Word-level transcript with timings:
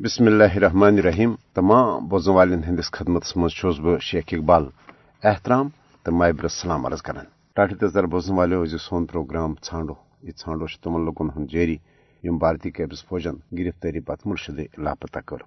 بسم 0.00 0.26
اللہ 0.26 0.56
الرحمن 0.56 0.98
الرحیم۔ 0.98 1.32
تمام 1.54 2.06
بوزن 2.08 2.32
والن 2.32 2.60
ہندس 2.64 2.90
خدمت 2.92 3.24
مز 3.36 3.80
بہ 3.84 3.96
شیخ 4.00 4.24
اقبال۔ 4.32 4.66
احترام 5.22 5.68
تو 6.04 6.12
مابر 6.12 6.44
السلام 6.44 6.86
عرض 6.86 7.02
کران 7.02 7.24
ٹاٹھ 7.56 7.74
تذر 7.80 8.06
بوزن 8.12 8.34
والو 8.34 8.64
سون 8.78 9.06
پروگرام 9.06 9.54
ژھانڈو۔ 9.66 9.94
یہ 10.22 10.32
ژھانڈو 10.38 10.66
تمن 10.82 11.04
لوکن 11.04 11.30
ہند 11.36 11.50
جاری 11.52 11.76
یم 12.22 12.38
بھارتی 12.38 12.70
قبض 12.70 13.04
فوجن 13.08 13.36
گرفتاری 13.58 14.00
پتہ 14.00 14.28
مرشد 14.28 14.60
لاپتہ 14.78 15.18
کر 15.26 15.42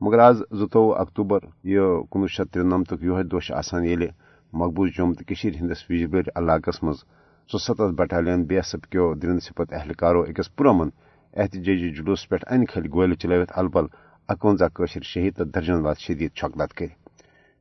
مگر 0.00 0.18
آز 0.18 0.42
زوتوہ 0.58 0.94
اکتوبر 1.00 1.40
یہ 1.72 2.04
کنوہ 2.10 2.28
شیت 2.36 2.52
ترنمت 2.54 2.92
یہ 3.02 3.22
دہ 3.32 3.84
یل 3.84 4.06
مقبوض 4.52 4.90
جوم 4.96 5.12
تو 5.12 5.34
ہندس 5.60 5.90
وجبر 5.90 6.28
علاقس 6.36 6.82
مز 6.82 7.04
ژستھ 7.50 7.80
بٹالین 7.98 8.44
بی 8.44 8.56
ایس 8.56 8.74
ایف 8.74 8.88
کیو 8.90 9.12
درند 9.14 9.40
سپت 9.42 9.72
اہلکارو 9.72 10.22
اکس 10.22 10.54
پرامن 10.56 10.88
احتجاجی 11.36 11.90
جلوس 11.96 12.28
پہ 12.28 12.36
ان 12.50 12.64
کھل 12.64 12.86
گول 12.92 13.14
چلوت 13.14 13.50
البل 13.54 13.86
اکونزہ 14.28 14.68
قشر 14.74 15.02
شہید 15.02 15.36
تو 15.36 15.44
درجن 15.44 15.80
واد 15.84 15.98
شدید 15.98 16.30
چھکلت 16.34 16.72
کر 16.74 16.86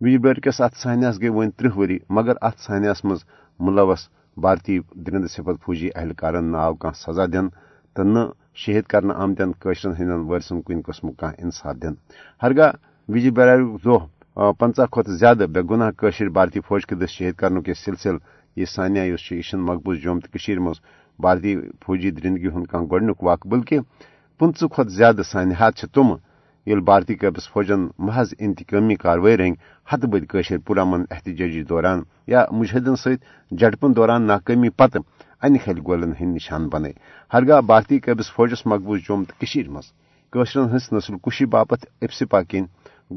وجبر 0.01 0.39
کس 0.39 0.61
ات 0.61 0.75
سانیاس 0.75 1.19
گئی 1.21 1.29
ون 1.29 1.51
ترہ 1.51 1.77
وری، 1.77 1.97
مگر 2.09 2.35
ات 2.41 2.57
سانیاس 2.59 3.03
مز 3.05 3.19
ملوث 3.59 4.07
بھارتی 4.37 4.79
درند 4.95 5.25
سپت 5.27 5.57
فوجی 5.63 5.89
اہلکارن 5.95 6.51
ناو 6.51 6.73
کان 6.75 6.93
سزا 6.95 7.25
دن 7.33 7.47
تو 7.95 8.03
نہ 8.03 8.25
شہید 8.55 8.85
کرنے 8.91 9.13
آمتین 9.15 9.51
قشرن 9.59 9.93
ہندین 9.99 10.21
ورسن 10.29 10.61
کن 10.61 10.81
قسم 10.81 11.11
کان 11.19 11.33
انصاف 11.37 11.75
دن 11.81 11.93
ہرگاہ 12.41 12.71
وجے 13.09 13.31
برارک 13.37 13.85
دہ 13.85 14.51
پنچہ 14.59 14.85
کھت 14.91 15.09
زیادہ 15.19 15.45
بے 15.53 15.61
گناہ 15.69 15.91
قشر 15.97 16.29
بھارتی 16.29 16.59
فوج 16.67 16.85
کے 16.85 16.95
دس 16.95 17.09
شہید 17.09 17.35
کرنے 17.35 17.73
سلسل 17.85 18.17
یہ 18.57 18.65
سانیہ 18.65 19.13
اس 19.13 19.31
یہ 19.31 19.55
مقبوض 19.61 19.97
جوم 19.97 20.19
تو 20.19 20.61
مز 20.61 20.79
بھارتی 21.23 21.55
فوجی 21.85 22.11
درندگی 22.11 22.47
ہند 22.55 22.65
کان 22.71 22.85
گۄڈنیُک 22.91 23.23
واقع، 23.23 23.47
بلکہ 23.49 23.79
پٕنژٕ 24.37 24.67
کھۄتہٕ 24.73 24.95
زیادٕ 24.97 25.23
سانحات 25.31 25.75
چھِ 25.77 25.87
تِمہٕ 25.93 26.17
ییٚلہِ 26.67 26.83
بھارتی 26.85 27.15
قبض 27.21 27.47
فوجن 27.53 27.87
محض 28.05 28.33
انتقٲمی 28.45 28.95
کاروٲیی 29.03 29.37
رنگۍ 29.37 29.55
ہتہٕ 29.91 30.09
بٔدۍ 30.11 30.27
کٲشِر 30.29 30.57
پُرامن 30.65 31.03
احتجاجی 31.11 31.63
دوران 31.69 31.99
یا 32.27 32.45
مجاہدن 32.51 32.95
سۭتۍ 33.03 33.57
جھڑپن 33.57 33.95
دوران 33.95 34.21
ناکٲمی 34.27 34.69
پتہٕ 34.79 35.03
انہِ 35.43 35.59
کھلہِ 35.63 35.85
گولن 35.87 36.11
ہٕنٛدۍ 36.11 36.35
نشان 36.35 36.67
بنٲے 36.71 36.91
ہرگاہ 37.33 37.61
بھارتی 37.69 37.99
قبض 38.05 38.27
فوجس 38.35 38.65
مقبوض 38.71 38.99
جوم 39.07 39.23
تہٕ 39.23 39.39
کٔشیٖر 39.39 39.69
منٛز 39.69 39.91
کٲشرن 40.31 40.65
ہٕنٛز 40.69 40.93
نسل 40.93 41.17
کُشی 41.23 41.45
باپتھ 41.53 41.85
اپسپا 42.01 42.41
کِنۍ 42.49 42.67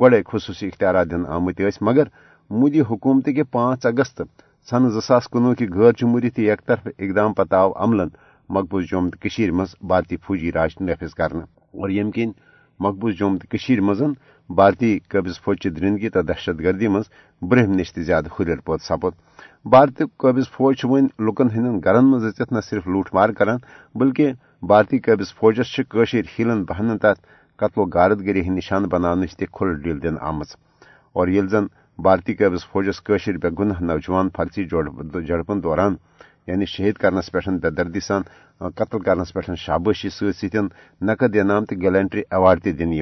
گۄڈے 0.01 0.23
خصوٗصی 0.29 0.67
اختیارات 0.69 1.11
دِنہٕ 1.11 1.29
آمٕتۍ 1.35 1.65
ٲسۍ، 1.69 1.83
مگر 1.89 2.07
مودی 2.51 2.81
حکوٗمتٕکہِ 2.81 3.43
پانٛژھ 3.53 3.87
اگست 3.87 4.23
سن 4.69 4.89
زٕ 4.91 5.01
ساس 5.01 5.29
کُنوُہ 5.33 5.55
کہِ 5.55 5.67
غٲر 5.75 5.93
جمہوٗری 5.99 6.31
یک 6.45 6.61
طرف 6.67 6.87
اقدام 6.99 7.33
پتہٕ 7.33 7.59
آو 7.59 7.71
عملن 7.85 8.09
مقبوض 8.51 8.85
جوم 8.91 9.09
تو 9.11 9.29
مز 9.53 9.75
بھارتی 9.89 10.17
فوجی 10.17 10.53
راج 10.53 10.71
نافذ 10.81 11.15
کرنے 11.15 11.45
اور 11.79 11.91
یم 11.91 12.11
کن 12.11 12.31
مقبوض 12.81 13.15
جوم 13.19 13.37
تو 13.39 13.83
مز 13.83 14.03
بھارتی 14.51 14.99
قبض 15.09 15.41
فوج 15.45 15.67
درندگی 15.77 16.09
تو 16.09 16.23
دہشت 16.23 16.61
گردی 16.61 16.89
مز 16.89 17.05
برہم 17.43 17.73
نش 17.79 17.93
زیادہ 17.97 18.29
ہریر 18.39 18.61
پوت 18.65 18.83
سپد۔ 18.83 19.15
بھارتی 19.65 20.05
قبض 20.17 20.49
فوج 20.53 20.85
ون 20.85 21.07
لکن 21.27 21.51
ہند 21.51 21.85
گرن 21.85 22.05
مز 22.11 22.25
اچت 22.25 22.53
نہ 22.53 22.61
صرف 22.61 22.87
لوٹ 22.89 23.09
مار 23.15 23.29
کران، 23.29 23.59
بلکہ 23.95 24.33
بھارتی 24.63 24.99
قبض 24.99 25.33
فوجس 25.39 25.81
ہیلن 26.39 26.65
بہن 26.65 26.99
تر 26.99 27.15
قتل 27.59 27.81
و 27.81 27.85
غارت 27.95 28.21
گری 28.27 28.41
ہند 28.47 28.57
نشان 28.59 28.85
بنانے 28.93 29.27
تہ 29.39 29.45
کھل 29.53 29.75
ڈیل 29.83 30.03
دن 30.03 30.19
آمت 30.21 30.57
اور 31.13 31.29
یل 31.29 31.49
زن 31.49 31.67
بھارتی 31.99 32.35
قبض 32.35 32.65
فوجس 32.73 33.03
قشر 33.03 33.37
بے 33.43 33.49
گناہ 33.59 33.83
نوجوان 33.83 34.29
فرضی 34.37 34.65
جڑپن 34.65 35.63
دوران 35.63 35.95
یعنی 36.47 36.67
شہید 36.67 36.97
کرنس 36.97 37.31
پہ 37.33 37.39
بے 37.63 37.71
دردی 37.71 38.01
سان، 38.01 38.23
قتل 38.77 38.99
کرنس 38.99 39.33
پہ 39.33 39.55
شاباشی 39.59 40.09
ستن 40.11 40.67
نقد 41.01 41.37
انعام 41.41 41.65
تو 41.65 41.75
گیلنٹری 41.83 42.23
ایوارڈ 42.31 42.63
تہ 42.65 42.71
دن 42.79 42.93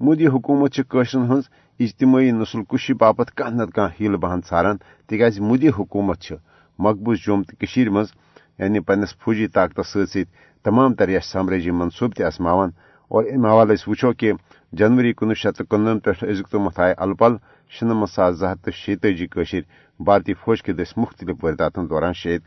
مودی 0.00 0.26
حکومت 0.26 0.80
قشرن 0.88 1.30
ہز 1.30 1.48
اجتماعی 1.80 2.30
نسل 2.30 2.62
کشی 2.70 2.94
باپت 2.94 3.34
کھانا 3.36 3.64
نت 3.64 3.74
کھانا 3.74 3.92
ہیل 4.00 4.16
بہان 4.16 4.40
ژھاران، 4.48 4.76
تکیاز 5.08 5.38
مودی 5.40 5.68
حکومت 5.78 6.32
مقبوض 6.78 7.18
جوم 7.26 7.42
تو 7.42 7.90
مز 7.90 8.12
یعنی 8.58 8.80
پنس 8.80 9.14
فوجی 9.20 9.46
طاقت 9.48 9.86
ست 9.86 10.28
تمام 10.64 10.94
تر 10.94 11.18
سامراجی 11.22 11.70
منصوبہ 11.70 12.28
تہ 12.30 12.68
اور 13.10 13.24
ام 13.24 13.44
حوالہ 13.46 13.72
وچھو 13.86 14.12
کہ 14.12 14.32
جنوری 14.78 15.12
کنوہ 15.12 15.34
شیت 15.34 15.60
کنن 15.70 15.98
پہ 15.98 16.10
ازیک 16.22 16.48
تمت 16.52 16.78
آئے 16.80 16.94
الپل 16.98 17.36
شنمت 17.72 18.10
ساس 18.10 18.34
زٕ 18.38 18.52
ہتھ 18.52 18.62
تہٕ 18.64 18.76
شیتٲجی 18.76 19.26
قشر 19.26 19.60
بھارتی 20.00 20.34
فوج 20.34 20.62
کے 20.62 20.72
دس 20.72 20.96
مختلف 20.96 21.44
وارداتن 21.44 21.88
دوران 21.90 22.12
شہید 22.12 22.40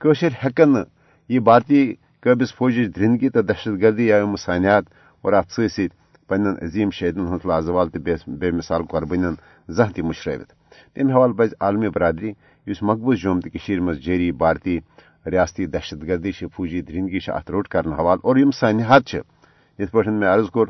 کرشر 0.00 0.32
ہیکن 0.44 0.72
نہ 0.72 0.82
یہ 1.30 1.40
بھارتی 1.40 1.80
قابض 2.22 2.52
فوجی 2.58 2.84
درندگی 2.86 3.28
تو 3.28 3.42
دہشت 3.42 3.80
گردی 3.82 4.06
یا 4.06 4.24
سانیات 4.38 4.84
اور 5.24 5.32
ات 5.32 5.60
ست 5.68 5.92
پن 6.28 6.46
عظیم 6.62 6.90
شہیدن 6.90 7.26
ہند 7.26 7.46
لازوال 7.46 7.88
تو 7.88 7.98
بے 8.40 8.50
مثال 8.50 8.82
قربانین 8.90 9.34
زہ 9.68 9.90
تہ 9.94 10.02
مشرت 10.02 10.48
تمہ 10.96 11.12
حوالہ 11.12 11.34
پز 11.38 11.54
عالمی 11.60 11.88
برادری 11.88 12.32
اس 12.66 12.82
مقبوض 12.82 13.18
جوم 13.18 13.40
تو 13.40 13.82
مز 13.82 13.98
جاری 14.06 14.30
بھارتی 14.34 14.78
ریاستی 15.26 15.66
دہشت 15.66 16.02
گردی 16.08 16.32
فوجی 16.46 16.80
درندگی 16.80 17.18
ات 17.28 17.50
روٹ 17.50 17.68
کرنے 17.68 17.94
حوالہ 17.94 18.20
اور 18.24 18.36
یم 18.36 18.50
سانحات 18.50 19.14
یت 19.14 19.90
پہ 19.92 20.10
میں 20.10 20.28
عرض 20.28 20.50
کور 20.50 20.66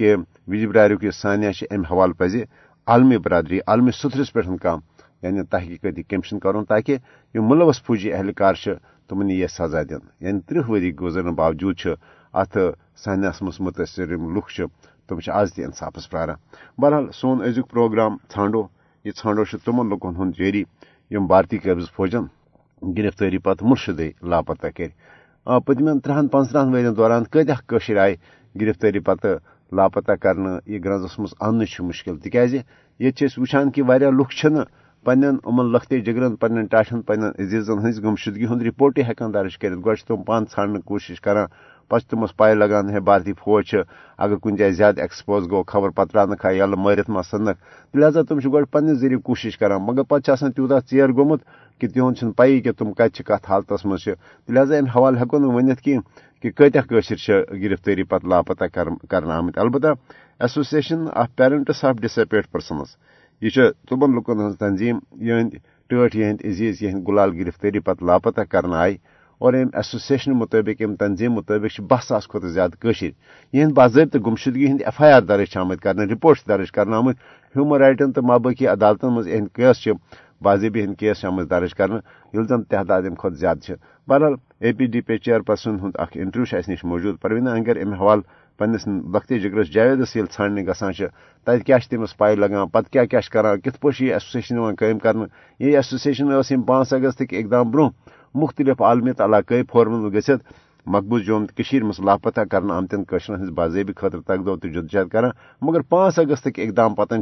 کہ 0.00 0.14
وجہ 0.48 0.66
برارک 0.66 1.02
یہ 1.04 1.10
سانیہ 1.12 1.48
ام 1.70 1.82
حوالہ 1.84 2.12
پزِ 2.18 2.42
عالمی 2.88 3.16
برادری، 3.18 3.58
عالمی 3.66 3.90
سترس 3.92 4.32
پہ 4.32 4.40
کم 4.62 4.78
یعنی 5.22 5.42
تحقیقاتی 5.50 6.02
کمیشن 6.02 6.38
کرن 6.38 6.64
تاکہ 6.64 6.96
یہ 7.34 7.40
ملوث 7.40 7.82
فوجی 7.82 8.12
اہلکار 8.12 8.54
تمن 9.10 9.30
یہ 9.30 9.46
سزا 9.46 9.82
دن 9.82 10.06
یعنی 10.20 10.40
ترہ 10.40 10.68
وری 10.68 10.94
گزرنے 10.96 11.32
باوجود 11.32 11.86
ات 12.34 12.56
سانس 12.96 13.42
مز 13.42 13.60
متاثر 13.60 14.16
لکھ 14.36 14.60
تم 15.08 15.18
آز 15.32 15.52
تہ 15.54 15.60
انصافس 15.60 16.08
پراران 16.10 16.36
بہرحال 16.78 17.06
سون 17.12 17.42
ازیک 17.42 17.68
پروگرام 17.70 18.16
ژھانڈو 18.32 18.66
یہ 19.04 19.12
ژھانڈو 19.16 19.44
تمن 19.64 19.90
لکن 19.90 20.16
ہند 20.16 20.32
جاری 20.38 20.64
یم 21.10 21.26
بھارتی 21.26 21.58
قبض 21.58 21.90
فوجن 21.96 22.24
گرفتاری 22.82 23.38
پتہ 23.38 23.64
مرشدے 23.64 24.10
لاپتہ 24.22 24.66
کر 24.76 24.90
پتمین 25.66 26.00
ترہن 26.00 26.28
پانچترہن 26.28 26.74
ورین 26.74 26.96
دوران 26.96 27.24
کتیا 27.24 28.02
آئے 28.02 28.14
گرفتاری 28.54 29.00
پتہ 29.00 29.36
لاپتہ 29.72 30.12
کرنے 30.12 30.50
یہ 30.66 30.78
گرنزس 30.78 31.18
مز 31.18 31.34
ان 31.40 31.62
مشکل، 31.80 32.18
تکیاز 32.18 32.54
یہ 33.00 33.10
وچان 33.38 33.70
کہ 33.70 33.82
لکھ 34.10 34.46
پن 35.06 35.24
امن 35.24 35.70
لختے 35.72 35.98
جگرن 36.00 36.34
پن 36.36 36.66
ٹاٹن 36.66 37.00
پن 37.02 37.22
عزیزن 37.24 37.78
ہز 37.78 38.02
گمشدگی 38.04 38.46
ہند 38.46 38.62
رپورٹ 38.62 38.98
ہکان 39.10 39.32
درج 39.34 39.56
کر 39.58 39.76
گو 39.76 39.94
تم 40.08 40.22
پان 40.22 40.44
ژھانڈنے 40.44 40.80
کوشش 40.80 41.20
کران 41.20 41.46
پہ 41.90 41.98
تمس 42.10 42.36
پائے 42.36 42.54
لگان 42.54 42.90
ہے 42.90 43.00
بھارتی 43.00 43.32
فوج 43.38 43.74
اگر 44.18 44.36
کن 44.42 44.56
جائے 44.56 44.72
زیادہ 44.72 45.00
ایکسپوز 45.00 45.50
گو، 45.50 45.62
خبر 45.62 45.90
پترا 45.90 46.24
کھا 46.34 46.50
یل 46.50 46.74
مارت 46.78 47.10
ما 47.10 47.22
سنک 47.22 47.56
لہذا 47.94 48.22
تم 48.28 48.38
گو 48.44 48.64
پنس 48.72 48.98
ذریعہ 49.00 49.20
کوشش 49.20 49.58
کران۔ 49.58 49.80
مگر 49.82 50.02
پتہ 50.08 50.34
تیوتہ 50.46 50.78
ژیر 50.90 51.12
گومت 51.16 51.40
کہ 51.80 51.88
تہد 51.88 52.24
پی 52.36 52.60
کہ 52.60 52.72
تم 52.72 52.92
کت 52.92 53.22
کت 53.26 53.50
حالتس 53.50 53.84
مز 53.86 54.08
لہذا 54.48 54.76
ام 54.76 54.86
حوالہ 54.86 55.18
ہیکو 55.18 55.40
ورنت 55.52 55.80
کی 55.80 55.96
کہ 56.44 56.50
کتیا 56.50 56.82
قشر 56.82 57.42
گرفتاری 57.62 58.02
پتہ 58.02 58.26
لاپتہ 58.26 58.64
کرنا 59.10 59.36
آمت 59.36 59.58
البتہ 59.58 59.92
association 60.40 61.06
of 61.12 61.34
parents 61.36 61.84
of 61.84 61.96
disappeared 62.18 62.50
persons 62.50 62.96
یہ 63.42 63.70
تمن 63.88 64.16
لکن 64.16 64.40
ہز 64.40 64.56
تنظیم 64.58 64.98
یہ 65.20 65.42
ٹاٹ 65.90 66.14
یہ 66.16 66.32
عزیز 66.44 66.82
یہ 66.82 66.94
گلال 67.08 67.30
گرفتاری 67.38 67.80
پتہ 67.80 68.04
لاپتہ 68.04 68.40
کرنا 68.50 68.78
آئی 68.78 68.96
اور 69.40 69.54
ام 69.54 69.68
ایسوسیشن 69.72 70.32
مطابق 70.32 70.82
ام 70.84 70.94
تنظیم 70.96 71.32
مطابق 71.32 71.80
بہ 71.80 71.96
ساس 72.08 72.26
کھت 72.28 72.44
زیادہ 72.46 72.92
یہ 73.52 73.66
باضابطہ 73.74 74.18
گمشدگی 74.18 74.66
ہند 74.66 74.82
ایف 74.84 75.00
آئی 75.02 75.12
آر 75.12 75.22
درج 75.22 75.56
آمت 75.58 75.80
کرنے 75.80 76.04
رپورٹس 76.04 76.48
درج 76.48 76.72
کرنا 76.72 76.96
آمت 76.96 77.16
ہیومن 77.56 77.78
رائٹن 77.78 78.12
تو 78.12 78.22
مابقی 78.22 78.66
عدالتن 78.66 79.14
مز 79.14 79.28
اہد 79.28 79.54
کیس 79.54 79.88
باضابی 80.42 80.84
ہند 80.84 80.94
کیس 80.98 81.24
آمت 81.24 81.50
درج 81.50 81.74
کرنے۔ 81.74 81.98
یل 82.34 82.46
زن 82.48 82.62
تعداد 82.62 83.02
ام 83.08 83.14
کھت 83.14 83.38
زیادہ 83.38 83.72
بہرحال 84.08 84.34
A 84.60 84.72
P 84.72 84.86
D 84.92 85.00
P 85.00 85.18
chairperson 85.40 85.80
ہند 85.80 85.96
اخ 86.02 86.08
انٹرویو 86.14 86.56
اس 86.58 86.68
نش 86.68 86.84
موجود۔ 86.84 87.20
پروینہ 87.22 87.50
انگر 87.50 87.76
ام 87.82 87.92
حوالہ 87.92 88.22
پنس 88.58 88.86
وقتی 89.14 89.38
جگرس 89.40 89.72
جاویدس 89.72 90.16
یل 90.16 90.26
ژھانڈنے 90.32 90.62
گژھان 90.62 90.92
تت 91.46 91.64
کیا 91.66 91.76
تمس 91.90 92.16
پائی 92.16 92.36
لگان 92.36 92.68
پتہ 92.68 92.92
کیا 92.92 93.04
کیا 93.04 93.20
کران 93.32 93.60
کت 93.60 93.80
پٲٹھۍ 93.80 94.06
یہ 94.06 94.12
ایسوسیشن 94.12 94.56
یوان 94.56 94.74
قٲیم 94.74 94.98
کرنہٕ 94.98 95.28
یہ 95.58 95.76
ایسوسیشن 95.76 96.28
ٲس 96.30 96.52
یم 96.52 96.62
پانٛژھ 96.62 96.94
اگستٕکۍ 96.94 97.38
اقدام 97.38 97.70
برونٛہہ 97.70 98.18
مختلف 98.34 98.82
عالمی 98.82 99.10
علاقائی 99.18 99.62
فورمن 99.72 100.10
گژھِتھ 100.10 100.52
مقبوض 100.86 101.22
جوم 101.22 101.44
تو 101.46 101.86
مز 101.86 102.00
لاپتہ 102.00 102.40
کرنا 102.50 102.76
آمتین 102.76 103.02
قشرن 103.08 103.42
ہز 103.42 103.50
باضابی 103.54 103.92
خاطر 103.96 104.20
تقدو 104.20 104.56
تو 104.56 104.68
جدوجہد 104.68 105.08
کران 105.10 105.30
مگر 105.62 105.80
پانچ 105.88 106.18
اگست 106.18 106.48
اقدام 106.56 106.94
پتن 106.94 107.20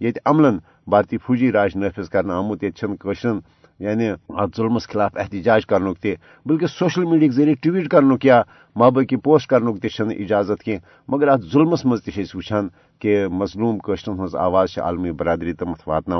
یہ 0.00 0.10
عملن 0.26 0.58
بھارتی 0.86 1.18
فوجی 1.26 1.52
راج 1.52 1.76
نافذ 1.76 2.08
کرنا 2.08 2.38
آمت 2.38 2.64
قشرن 3.00 3.38
یعنی 3.80 4.08
ات 4.10 4.56
ظلمس 4.56 4.88
خلاف 4.88 5.16
احتجاج 5.16 5.66
کرنک 5.66 5.98
تہ 6.02 6.14
بلکہ 6.46 6.66
سوشل 6.68 7.04
میڈیا 7.04 7.30
ذریعے 7.32 7.54
ٹویٹ 7.62 7.88
کرنک 7.90 8.24
یا 8.24 8.40
مابقی 8.76 9.16
پوسٹ 9.16 9.48
کرنک 9.50 9.82
تہ 9.82 10.02
اجازت 10.18 10.62
کی 10.62 10.76
مگر 11.08 11.28
ات 11.28 11.44
ظلمس 11.52 11.84
مز 11.84 12.02
تہ 12.04 12.60
کہ 13.02 13.26
مظلوم 13.30 13.78
قشرن 13.84 14.20
ہز 14.20 14.34
آواز 14.36 14.78
عالمی 14.78 15.12
برادری 15.12 15.52
تمت 15.52 15.86
واتن 15.86 16.12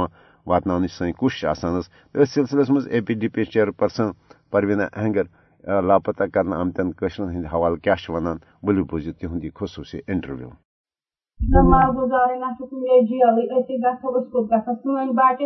واتن 0.48 0.86
سن 0.88 1.12
کوشش 1.14 1.44
آسان 1.46 1.76
اس 1.76 2.34
سلسلس 2.34 2.70
مز 2.70 2.88
A 2.88 3.00
P 3.00 3.14
D 3.14 3.28
P 3.28 3.44
chairperson 3.78 4.10
Parveena 4.52 4.82
Ahangar 4.92 5.26
لاپتہ 5.82 6.24
کرنا 6.34 6.56
آمتین 6.56 6.90
قشرن 6.98 7.28
ہند 7.28 7.46
حوالہ 7.52 7.76
کیا 7.78 7.94
ونان 8.08 8.36
بلو 8.62 8.84
بوزو 8.84 9.12
تہد 9.12 9.44
یہ 9.44 9.50
خصوصی 9.54 9.98
انٹرویو 10.06 10.48
نہ 11.40 11.60
مال 11.64 11.90
گزارے 11.96 12.38
نہ 12.38 12.52
کنے 12.60 13.00
جیل 13.08 13.40
اسی 13.50 13.82
گھو 13.82 14.16
اس 14.18 14.30
کوت 14.32 14.50
گھا 14.50 14.74
سن 14.74 15.12
بچہ 15.16 15.44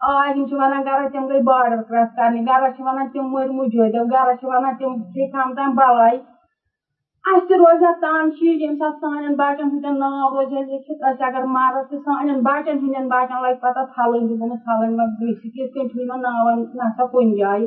آ 0.00 0.10
ہم 0.26 0.42
ونان 0.52 0.82
گرا 0.84 1.06
تم 1.12 1.26
گئی 1.28 1.42
بارڈر 1.42 1.82
کراس 1.82 2.10
کرنے 2.16 2.40
گرا 2.42 2.68
تام 5.54 5.74
بلائی 5.74 6.18
اس 7.24 7.50
روز 7.52 7.82
تان 8.00 8.30
چیز 8.30 8.62
یم 8.62 8.74
سات 8.78 8.94
سان 9.00 9.34
بچن 9.36 9.68
ہند 9.72 9.98
ناو 9.98 10.28
روز 10.30 10.52
لکھت 10.52 11.02
اس 11.08 11.20
اگر 11.22 11.44
مارس 11.54 11.88
تو 11.90 11.98
سان 12.04 12.28
بچن 12.42 12.78
ہند 12.84 13.10
بچن 13.10 13.42
لگ 13.42 13.58
پتہ 13.60 13.84
تھلن 13.94 14.28
دن 14.30 14.54
تھلن 14.56 14.96
مت 14.96 15.20
گھس 15.20 15.42
کت 15.56 15.74
کن 15.74 16.22
ناو 16.22 16.54
نسا 16.54 17.06
کن 17.12 17.34
جائے 17.36 17.66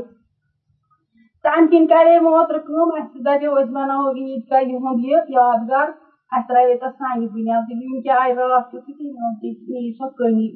تمہ 1.46 1.66
کن 1.72 1.86
کرے 1.88 2.20
موتر 2.20 2.58
کم 2.66 2.92
اس 2.98 3.14
دپو 3.26 3.56
اس 3.56 3.70
بناو 3.76 4.10
عید 4.12 4.50
کا 4.50 4.60
یہند 4.62 5.06
یہ 5.06 5.30
یادگار 5.30 5.92
اس 6.32 6.48
ترے 6.48 6.76
تس 6.78 6.98
سانہ 6.98 7.26
بنیاد 7.34 7.72
یم 7.74 8.00
چائے 8.02 8.34
رات 8.36 8.72
تھی 8.72 8.94
نیو 9.02 9.92
سو 9.92 10.10
کمی 10.14 10.48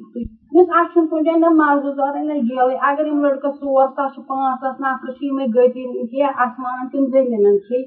یس 0.52 0.74
اتھ 0.80 0.98
کن 1.04 1.22
جائے 1.24 1.38
نہ 1.38 1.52
مال 1.56 1.84
گزارے 1.84 2.24
نہ 2.24 2.40
گیل 2.48 2.74
اگر 2.82 3.06
یم 3.06 3.24
لڑکس 3.24 3.60
ژور 3.60 3.94
ساس 3.96 4.18
پانچ 4.26 4.60
ساس 4.60 4.80
نفر 4.80 5.24
یم 5.24 5.38
گتی 5.54 5.86
کی 6.06 6.22
آسمان 6.24 6.88
تم 6.88 7.06
زمین 7.12 7.58
کھی 7.68 7.82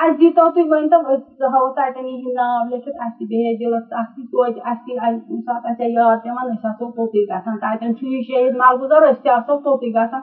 اس 0.00 0.12
دیتو 0.18 0.42
تھی 0.54 0.62
ون 0.70 0.88
تو 0.88 1.46
ہاو 1.52 1.68
تتن 1.76 2.06
یہ 2.08 2.32
ناو 2.34 2.58
لکھت 2.72 2.98
اس 3.04 3.14
بیٚیہِ 3.28 3.54
دلس 3.60 3.92
اکھ 4.00 4.10
توتہِ 4.32 4.60
اَسہِ 4.70 4.90
ییٚمہِ 4.90 5.38
ساتہٕ 5.46 5.70
اَسہِ 5.70 5.86
یاد 5.92 6.16
پیٚوان 6.22 6.50
أسۍ 6.52 6.66
آسو 6.70 6.88
توٚتُے 6.96 7.22
گژھان 7.30 7.56
تتٮ۪ن 7.62 7.94
چھُ 7.96 8.04
یہِ 8.12 8.20
شہید 8.26 8.52
ملگُزار 8.60 9.02
أسۍ 9.08 9.22
تہِ 9.22 9.30
آسو 9.36 9.56
توٚتُے 9.64 9.88
گژھان 9.96 10.20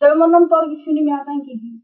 تٔمۍ 0.00 0.18
ووٚنُن 0.20 0.44
تور 0.50 0.62
یہِ 0.70 0.76
چھُنہٕ 0.82 1.04
مےٚ 1.06 1.40
کِہیٖنۍ 1.44 1.78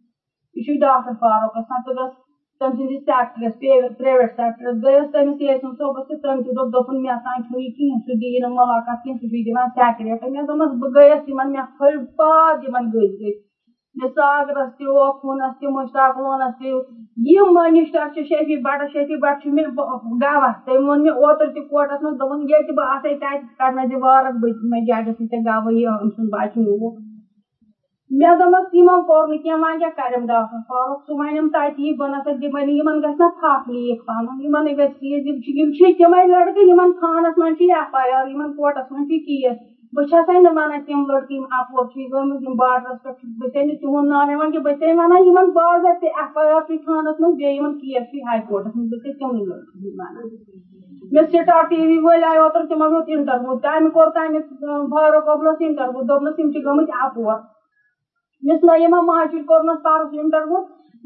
یہِ 0.55 0.63
چھُ 0.65 0.79
ڈاکٹر 0.85 1.13
فاروق 1.21 1.57
آسان 1.61 1.79
ژٕ 1.87 1.93
گژھ 1.99 2.15
تٔمۍ 2.59 2.75
سٕنٛدِس 2.77 3.03
سیکٹرس 3.09 3.55
پرٛیویٹ 3.99 4.31
سیکٹرس 4.37 4.77
گٔیَس 4.85 5.07
تٔمِس 5.13 5.41
یاسِن 5.47 5.73
صٲبس 5.79 6.05
تہٕ 6.09 6.19
تٔمۍ 6.23 6.43
تہِ 6.45 6.51
دوٚپ 6.57 6.69
دوٚپُن 6.75 7.03
مےٚ 7.03 7.17
تام 7.25 7.41
چھُنہٕ 7.47 7.63
یہِ 7.63 7.71
کِہیٖنۍ 7.77 8.03
سُہ 8.05 8.13
دِیہِ 8.21 8.41
نہٕ 8.43 8.53
مُلاقات 8.59 8.99
کینٛہہ 9.03 9.19
سُہ 9.21 9.27
چھُے 9.31 9.41
دِوان 9.47 9.67
سیکریٹ 9.79 10.23
مےٚ 10.33 10.47
دوٚپمَس 10.47 10.71
بہٕ 10.81 10.91
گٔیَس 10.95 11.23
یِمن 11.29 11.49
مےٚ 11.53 11.67
پھٔلۍ 11.79 12.05
پاد 12.19 12.55
یِمن 12.65 12.85
گٔژھۍ 12.93 13.17
گٔژھۍ 13.21 13.43
مےٚ 13.97 14.11
ساگرس 14.15 14.71
تہِ 14.79 14.87
اوکھوٗنس 15.01 15.53
تہِ 15.59 15.67
مُشتاق 15.77 16.13
لونس 16.23 16.53
تہِ 16.59 16.71
یِم 17.23 17.53
منِسٹر 17.55 18.07
چھِ 18.15 18.23
شفیع 18.29 18.57
بٹ 18.63 18.81
شفیع 18.93 19.17
بٹ 19.23 19.41
چھُ 19.43 19.51
مےٚ 19.55 19.67
گواہ 19.77 20.53
تٔمۍ 20.65 20.85
ووٚن 20.87 21.03
مےٚ 21.03 21.13
اوترٕ 21.23 21.51
تہِ 21.55 21.61
کوٹس 21.69 22.01
منٛز، 22.03 22.17
دوٚپُن 22.19 22.41
ییٚتہِ 22.49 22.75
بہٕ 22.77 22.87
آسے 22.95 23.15
تتہِ 23.21 23.47
کرنٲے 23.59 23.85
زِ 23.89 23.95
وارس 24.03 24.35
بہٕ 24.41 24.55
مےٚ 24.71 24.83
ججس 24.89 25.21
نِش 25.21 25.29
ژےٚ 25.31 25.45
گواہی 25.47 25.85
أمۍ 25.87 26.09
سُنٛد 26.15 26.31
بچہٕ 26.33 26.61
نیوٗکھ 26.63 26.97
مےٚ 28.19 28.35
دوٚپمَس 28.39 28.67
یِمو 28.77 28.97
کوٚر 29.07 29.27
نہٕ 29.31 29.43
کینٛہہ 29.43 29.61
وۄنۍ 29.63 29.79
کیٛاہ 29.79 29.97
کریم 29.99 30.25
ڈاکٹر 30.31 30.59
فاروق؟ 30.69 30.99
سُہ 31.07 31.13
وَنیم 31.21 31.47
تتی 31.55 31.93
بہٕ 31.99 32.09
نسا 32.13 32.31
دِمے 32.41 32.63
نہٕ، 32.65 32.77
یِمن 32.79 32.97
گژھِ 33.03 33.17
نا 33.21 33.27
تھپھ 33.39 33.69
لیٖک 33.71 34.05
پَنُن 34.07 34.41
یِمن 34.45 34.65
گژھِ 34.79 34.93
چیٖز، 34.99 35.27
یِم 35.27 35.39
چھِ 35.45 35.49
یِم 35.59 35.71
چھِ 35.77 35.93
تِمے 35.99 36.25
لڑکہٕ، 36.33 36.67
یِمن 36.69 36.91
تھانس 36.99 37.37
منٛز 37.39 37.57
چھِ 37.59 37.71
ایف 37.77 37.95
آی 38.01 38.11
آر، 38.19 38.25
یِمن 38.33 38.51
کوٹس 38.59 38.91
منٛز 38.91 39.07
چھِ 39.09 39.19
کیس۔ 39.27 39.57
بہٕ 39.97 40.05
چھسے 40.11 40.37
ونان 40.45 40.71
تِم 40.87 41.01
لڑکہٕ 41.09 41.33
یِم 41.35 41.43
اپور 41.57 41.83
چھِ 41.91 42.05
گٔمٕتۍ 42.13 42.45
یِم 42.47 42.55
بارڈرس 42.61 42.97
پٮ۪ٹھ 43.03 43.21
بہٕ 43.39 43.49
چھسے 43.49 43.61
نہٕ 43.67 43.77
تِہُنٛد 43.81 44.07
ناو 44.11 44.23
ہٮ۪وان 44.29 44.51
کینٛہہ 44.51 44.65
بہٕ 44.65 44.75
ایف 46.21 46.37
آی 46.39 46.49
آر 46.55 46.61
تھانس 46.85 47.15
منٛز 47.21 47.35
بیٚیہِ 47.39 47.61
کیس 47.81 48.03
چھُ 48.11 48.17
ہاے 48.27 48.39
کورٹس 48.49 48.75
منٛز 48.75 48.89
بہٕ 48.91 48.99
چھسے 49.03 49.11
تِمنٕے 49.19 49.43
لڑکہٕ 49.49 49.75
ہُنٛد 49.75 49.95
ونان 49.99 50.25
مےٚ 51.13 51.25
سٹار 51.31 51.63
ٹی 51.71 51.79
وی 51.87 51.97
وٲلۍ 52.07 52.25
آے 52.31 52.37
اوترٕ 52.43 52.67
تِمو 52.69 52.85
ہیوٚت 52.91 53.09
انٹرویو 53.17 53.55
تمہِ 53.63 53.91
کوٚر 53.95 54.09
تمہِ 54.15 54.39
فاروق 54.91 55.29
عبدُلس 55.33 55.59
انٹرویو 55.67 56.01
دوٚپنس 56.09 56.39
یِم 56.39 56.49
چھِ 56.53 56.59
گٔمٕتۍ 56.65 56.95
اپور 57.05 57.35
مس 58.49 58.59
نعیمہ 58.71 59.01
ماجد 59.11 59.43
کوٚرنس 59.47 59.79
پرُس 59.85 60.11
انٹرویو 60.23 60.59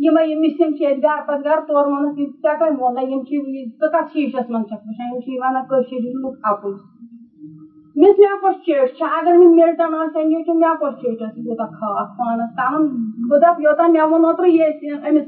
یِمے 0.04 0.22
یِم 0.28 0.38
مِسِنگ 0.46 0.70
چھِ 0.76 0.80
ییٚتہِ 0.84 1.02
گرٕ 1.02 1.20
پتہٕ 1.26 1.44
گرٕ 1.44 1.62
تورٕ 1.68 1.88
ووٚنُکھ 1.90 2.14
ژےٚ 2.18 2.56
کٔمۍ 2.58 2.78
ووٚنَے 2.80 3.02
یِم 3.10 3.20
چھِ 3.28 3.32
ونان 5.40 5.62
کٔشیٖرِ 5.68 6.10
لُکھ 6.22 6.36
مےٚ 8.00 8.34
کۄس 8.40 8.56
چیٹ 8.64 8.90
چھِ 8.96 9.04
اگر 9.18 9.36
مےٚ 9.38 9.48
مِلٹن 9.54 9.94
آسہِ 10.00 10.18
ہا 10.34 10.40
چھُ 10.44 10.52
مےٚ 10.58 10.74
کۄس 10.80 10.92
چیٚٹھ 11.00 11.22
ٲس 11.22 11.32
یوٗتاہ 11.46 11.70
خاص 11.78 12.08
پانس 12.18 12.50
تام 12.56 12.84
بہٕ 13.28 13.38
دپ 13.42 13.58
یوٚتام 13.64 13.90
مےٚ 13.92 14.04
ووٚن 14.10 14.24
اوترٕ 14.24 14.48
ییٚتہِ 14.50 15.08
أمِس 15.08 15.26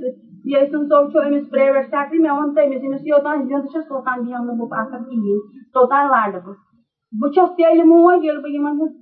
ییٚسِن 0.52 0.84
صٲب 0.90 1.10
چھُ 1.10 1.16
أمِس 1.26 1.48
پرٛیویٹ 1.50 1.84
سیکٹری 1.90 2.18
مےٚ 2.24 2.32
ووٚن 2.34 2.52
تٔمِس 2.54 2.82
أمِس 2.88 3.00
یوٚتام 3.06 3.42
زِندٕ 3.48 3.70
چھَس 3.72 3.84
توٚتام 3.88 4.20
بیٚہمہٕ 4.22 4.46
نہٕ 4.46 4.56
بہٕ 4.58 4.68
پتھر 4.74 4.98
کِہیٖنۍ 5.08 5.38
توٚتام 5.74 6.04
لڑٕ 6.12 6.40
بہٕ 6.44 6.54
بہٕ 7.20 7.30
چھَس 7.34 7.48
تیٚلہِ 7.56 7.84
موج 7.92 8.24
ییٚلہِ 8.24 8.40
بہٕ 8.42 8.52
یِمن 8.54 8.74
ہُنٛد 8.78 8.92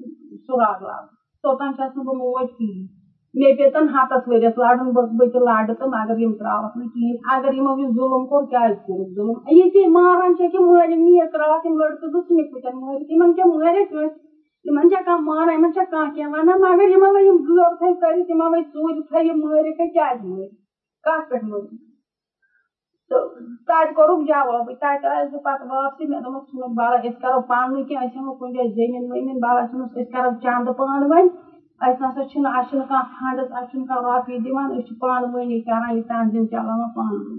سُراغ 0.46 0.78
لاگہٕ 0.88 1.12
توٚتام 1.42 1.72
چھَس 1.76 1.90
نہٕ 1.96 2.04
بہٕ 2.06 2.16
موج 2.22 2.46
کِہیٖنۍ 2.56 2.97
مےٚ 3.40 3.52
پیٚتن 3.56 3.88
ہتس 3.94 4.22
ؤرِیس 4.28 4.56
لڑُن 4.60 4.88
بہٕ 4.94 5.26
تہِ 5.32 5.40
لڑٕ 5.48 5.74
تہٕ 5.78 5.88
مگر 5.94 6.16
یِم 6.22 6.32
تراوکھ 6.38 6.76
نہٕ 6.78 6.88
کِہیٖنۍ۔ 6.92 7.18
اگر 7.34 7.52
یِمو 7.56 7.72
یہِ 7.80 7.88
ظُلُم 7.96 8.24
کوٚر 8.30 8.44
کیازِ 8.52 8.74
کوٚرُکھ 8.86 9.10
ظُلُم؟ 9.16 9.36
یہِ 9.58 9.86
ماران 9.96 10.34
چھِ 10.36 10.48
کہِ 10.52 10.60
مٲلِم 10.68 11.00
نیٖک 11.08 11.34
راتھ 11.42 11.66
یِم 11.66 11.76
لڑکہٕ 11.80 12.08
زٕ 12.12 12.20
ژھٕنِکھ 12.26 12.50
پٲٹھۍ 12.52 12.74
مٲرِتھ، 12.80 13.10
یِمن 13.12 13.32
کیٛاہ 13.34 13.50
مٲرِکھ 13.54 13.88
کٲنٛسہِ 13.90 14.16
یِمن 14.68 14.88
چھا 14.90 15.00
کانٛہہ 15.04 15.24
مانان 15.28 15.52
یِمن 15.54 15.72
چھا 15.74 15.82
کانٛہہ 15.90 16.12
کینٛہہ 16.14 16.32
ونان؟ 16.32 16.58
مگر 16.66 16.86
یِمن 16.94 17.10
وۄنۍ 17.14 17.26
یِم 17.28 17.36
غٲب 17.48 17.72
تھٲے 17.78 17.92
کٔرِتھ 18.00 18.30
یِمن 18.30 18.46
وۄنۍ 18.52 18.64
ژوٗرِ 18.72 18.96
تھٲے 19.08 19.20
یِم 19.26 19.36
مٲرِکھ 19.44 19.80
کیازِ 19.92 20.18
مٲرِکھ 20.30 20.52
کتھ 21.06 21.28
پٮ۪ٹھ 21.28 21.44
مٲرِکھ 21.50 21.74
تہٕ 23.08 23.22
تتہِ 23.66 23.92
کوٚرُکھ 23.96 24.22
جوابٕے 24.28 24.74
تتہِ 24.80 25.06
آیس 25.14 25.28
بہٕ 25.32 25.42
پتہٕ 25.44 25.68
واپسی، 25.70 26.04
مےٚ 26.08 26.20
دوٚپمَکھ 26.22 26.46
ژھٕنُکھ 26.50 26.74
بلا، 26.78 26.96
أسۍ 27.06 27.18
کرو 27.22 27.38
پانہٕ 27.48 27.82
کینٛہہ، 27.88 28.04
أسۍ 28.04 28.16
ہٮ۪مو 28.16 28.32
کُنہِ 28.38 28.52
جایہِ 28.54 28.68
زٔمیٖن 28.74 29.04
ؤمیٖن 29.10 29.38
بلا 29.44 29.62
ژھٕنُس 29.68 29.90
أسۍ 29.98 30.10
کرو 30.12 30.28
چندٕ 30.42 30.72
پانہٕ 30.78 31.08
ؤنۍ 31.10 31.26
اَسہِ 31.86 32.00
نسا 32.02 32.22
چھُنہٕ 32.30 32.52
اَسہِ 32.58 32.68
چھُنہٕ 32.68 32.86
کانٛہہ 32.88 33.10
فنڈٕس 33.18 33.50
اَسہِ 33.56 33.68
چھُنہٕ 33.70 33.86
کانٛہہ 33.88 34.14
رۄپیہِ 34.14 34.38
دِوان 34.44 34.68
أسۍ 34.76 34.84
چھِ 34.86 34.92
پانہٕ 35.00 35.32
ؤنی 35.34 35.58
کران 35.66 35.90
یہِ 35.94 36.02
تنظیٖم 36.08 36.44
چلاوان 36.52 36.88
پانہٕ 36.94 37.20
ؤنی 37.26 37.36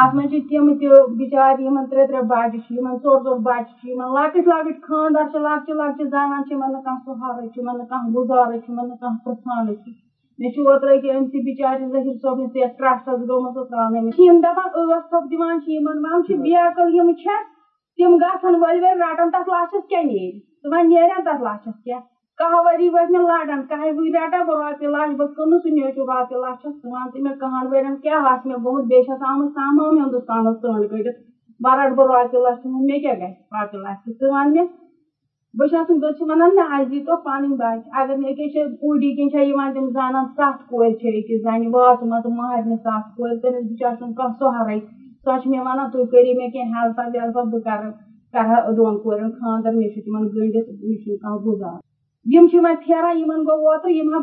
اتھ 0.00 0.14
منٛز 0.14 0.30
چھِ 0.30 0.38
تِم 0.48 0.64
تہِ 0.78 0.86
بِچارِ 1.18 1.56
یِمن 1.64 1.84
ترٛےٚ 1.90 2.06
ترٛےٚ 2.08 2.26
بچہِ 2.30 2.58
چھِ 2.64 2.70
یِمن 2.76 2.94
ژور 3.02 3.18
ژور 3.24 3.36
بچہِ 3.46 3.72
چھِ 3.78 3.84
یِمن 3.90 4.08
لۄکٕٹۍ 4.16 4.46
لۄکٕٹۍ 4.50 4.80
خاندار 4.86 5.24
چھِ 5.30 5.36
لۄکچہِ 5.44 5.74
لۄکچہِ 5.80 6.06
زنان 6.12 6.40
چھِ 6.46 6.52
یِمن 6.54 6.70
نہٕ 6.72 6.82
کانٛہہ 6.84 7.02
سہارٕ 7.18 7.46
چھُ 7.52 7.58
یِمن 7.60 7.76
نہٕ 7.78 7.88
کانٛہہ 7.90 8.12
گُزارٕ 8.14 8.56
چھُ 8.62 8.68
یِمن 8.70 8.86
نہٕ 8.88 8.98
کانٛہہ 9.00 9.22
پرژھانہٕ 9.24 9.74
چھُ 9.82 9.90
مےٚ 10.38 10.50
چھُ 10.54 10.58
اوترٕ 10.68 10.94
أکیاہ 10.96 11.16
أمسٕے 11.18 11.38
بِچارِ 11.46 11.78
ظہیٖر 11.92 12.14
صٲبنِس 12.22 12.56
یتھ 12.56 12.76
ٹرسٹس 12.78 13.18
گٔمٕژ 13.28 13.54
تراونٲومٕژ 13.70 14.18
یِم 14.26 14.36
دپان 14.44 14.68
ٲس 14.74 15.04
تھوٚپ 15.08 15.24
دِوان 15.30 15.60
چھِ 15.62 15.68
یِمن 15.74 15.96
وۄنۍ 16.04 16.22
چھِ 16.26 16.34
بیکل 16.44 16.94
یِم 16.94 17.12
چھےٚ 17.20 17.40
تِم 17.96 18.12
گژھن 18.22 18.54
ؤلۍ 18.54 18.80
ؤلۍ 18.82 18.94
رٹان 19.02 19.30
تتھ 19.30 19.48
لچھس 19.52 19.86
کیٛاہ 19.88 20.02
نیرِ 20.10 20.32
تہٕ 20.62 20.70
وۄنۍ 20.72 20.88
نیرن 20.92 21.22
تتھ 21.26 21.42
لچھس 21.46 21.76
کیٛاہ 21.84 22.00
کاہ 22.38 22.54
ؤری 22.66 22.88
وٲتۍ 22.94 23.10
مےٚ 23.12 23.26
لڑان 23.28 23.60
کاہہِ 23.68 23.90
ؤرۍ 23.96 24.10
رٹا 24.14 24.40
بہٕ 24.46 24.56
رۄپیہِ 24.60 24.88
لچھ 24.94 25.12
بہٕ 25.18 25.34
کٕنہٕ 25.36 25.60
سُہ 25.62 25.70
نیچُو 25.74 26.02
رۄپیہِ 26.10 26.38
لچھس 26.44 26.74
ژٕ 26.82 26.90
وَن 26.92 27.06
تہٕ 27.12 27.22
مےٚ 27.24 27.36
کٕہن 27.40 27.64
ؤرین 27.70 27.96
کیٛاہ 28.02 28.26
آسہِ 28.30 28.46
مےٚ 28.48 28.62
گوٚمُت 28.64 28.84
بیٚیہِ 28.90 29.04
چھَس 29.06 29.20
آمٕژ 29.30 29.48
تمام 29.58 29.94
ہندوستانس 30.02 30.56
ژٲنٛڈ 30.62 30.84
کٔڑِتھ 30.90 31.18
بہٕ 31.62 31.76
رٹہٕ 31.78 31.96
بہٕ 31.96 32.06
رۄپیہِ 32.10 32.40
لَچھ 32.44 32.64
لچھ 32.64 32.66
مےٚ 32.88 33.00
کیٛاہ 33.02 33.18
گژھِ 33.20 33.36
رۄپیہِ 33.54 33.80
لچھ 33.84 34.02
ژٕ 34.18 34.30
وَن 34.32 34.46
مےٚ 34.54 34.66
بہٕ 35.58 35.68
چھَس 35.70 35.86
نہٕ 35.90 36.00
بہٕ 36.02 36.12
چھِ 36.16 36.22
وَنان 36.30 36.50
نہ 36.58 36.64
اَسہِ 36.74 36.88
دیٖتو 36.90 37.14
پَنٕنۍ 37.24 37.56
بَچہِ 37.60 37.88
اگر 38.00 38.14
نہٕ 38.20 38.30
أکیاہ 38.30 38.48
چھِ 38.52 38.60
کوٗڈی 38.80 39.10
کِنۍ 39.16 39.30
چھےٚ 39.32 39.46
یِوان 39.48 39.72
تِم 39.74 39.86
زنان 39.96 40.24
سَتھ 40.36 40.60
کورِ 40.70 40.90
چھِ 41.00 41.04
أکِس 41.18 41.40
زَنہِ 41.44 41.66
واتمژٕ 41.74 42.30
مہرنہِ 42.38 42.76
سَتھ 42.84 43.06
کورِ 43.16 43.30
تٔمِس 43.42 43.64
بِچارِ 43.70 43.94
چھُنہٕ 43.98 44.14
کانٛہہ 44.18 44.38
سہارٕے 44.40 44.78
سۄ 45.24 45.38
چھِ 45.40 45.46
مےٚ 45.50 45.64
وَنان 45.66 45.88
تُہۍ 45.92 46.06
کٔرِو 46.10 46.32
مےٚ 46.38 46.50
کینٛہہ 46.52 46.74
ہیلپا 46.82 47.02
ویلپا 47.12 47.42
بہٕ 47.50 47.62
کرٕ 47.66 47.90
کرٕ 48.32 48.48
ہا 48.50 48.58
دۄن 48.76 48.94
کورٮ۪ن 49.02 49.30
خاندر 49.40 49.72
مےٚ 49.78 49.90
چھُ 49.92 49.98
تِمن 50.04 50.22
گٔنڈِتھ 50.34 50.68
مےٚ 50.86 50.98
چھُنہٕ 51.02 51.20
کانٛہہ 51.22 51.42
گُزار۔ 51.46 51.78
یِم 52.32 52.44
چھِ 52.50 52.56
وۄنۍ 52.64 52.74
پھیران 52.84 53.16
یِمن 53.18 53.40
گوٚو 53.46 53.66
اوترٕ 53.70 53.92
یِم 53.96 54.06
ہا 54.12 54.18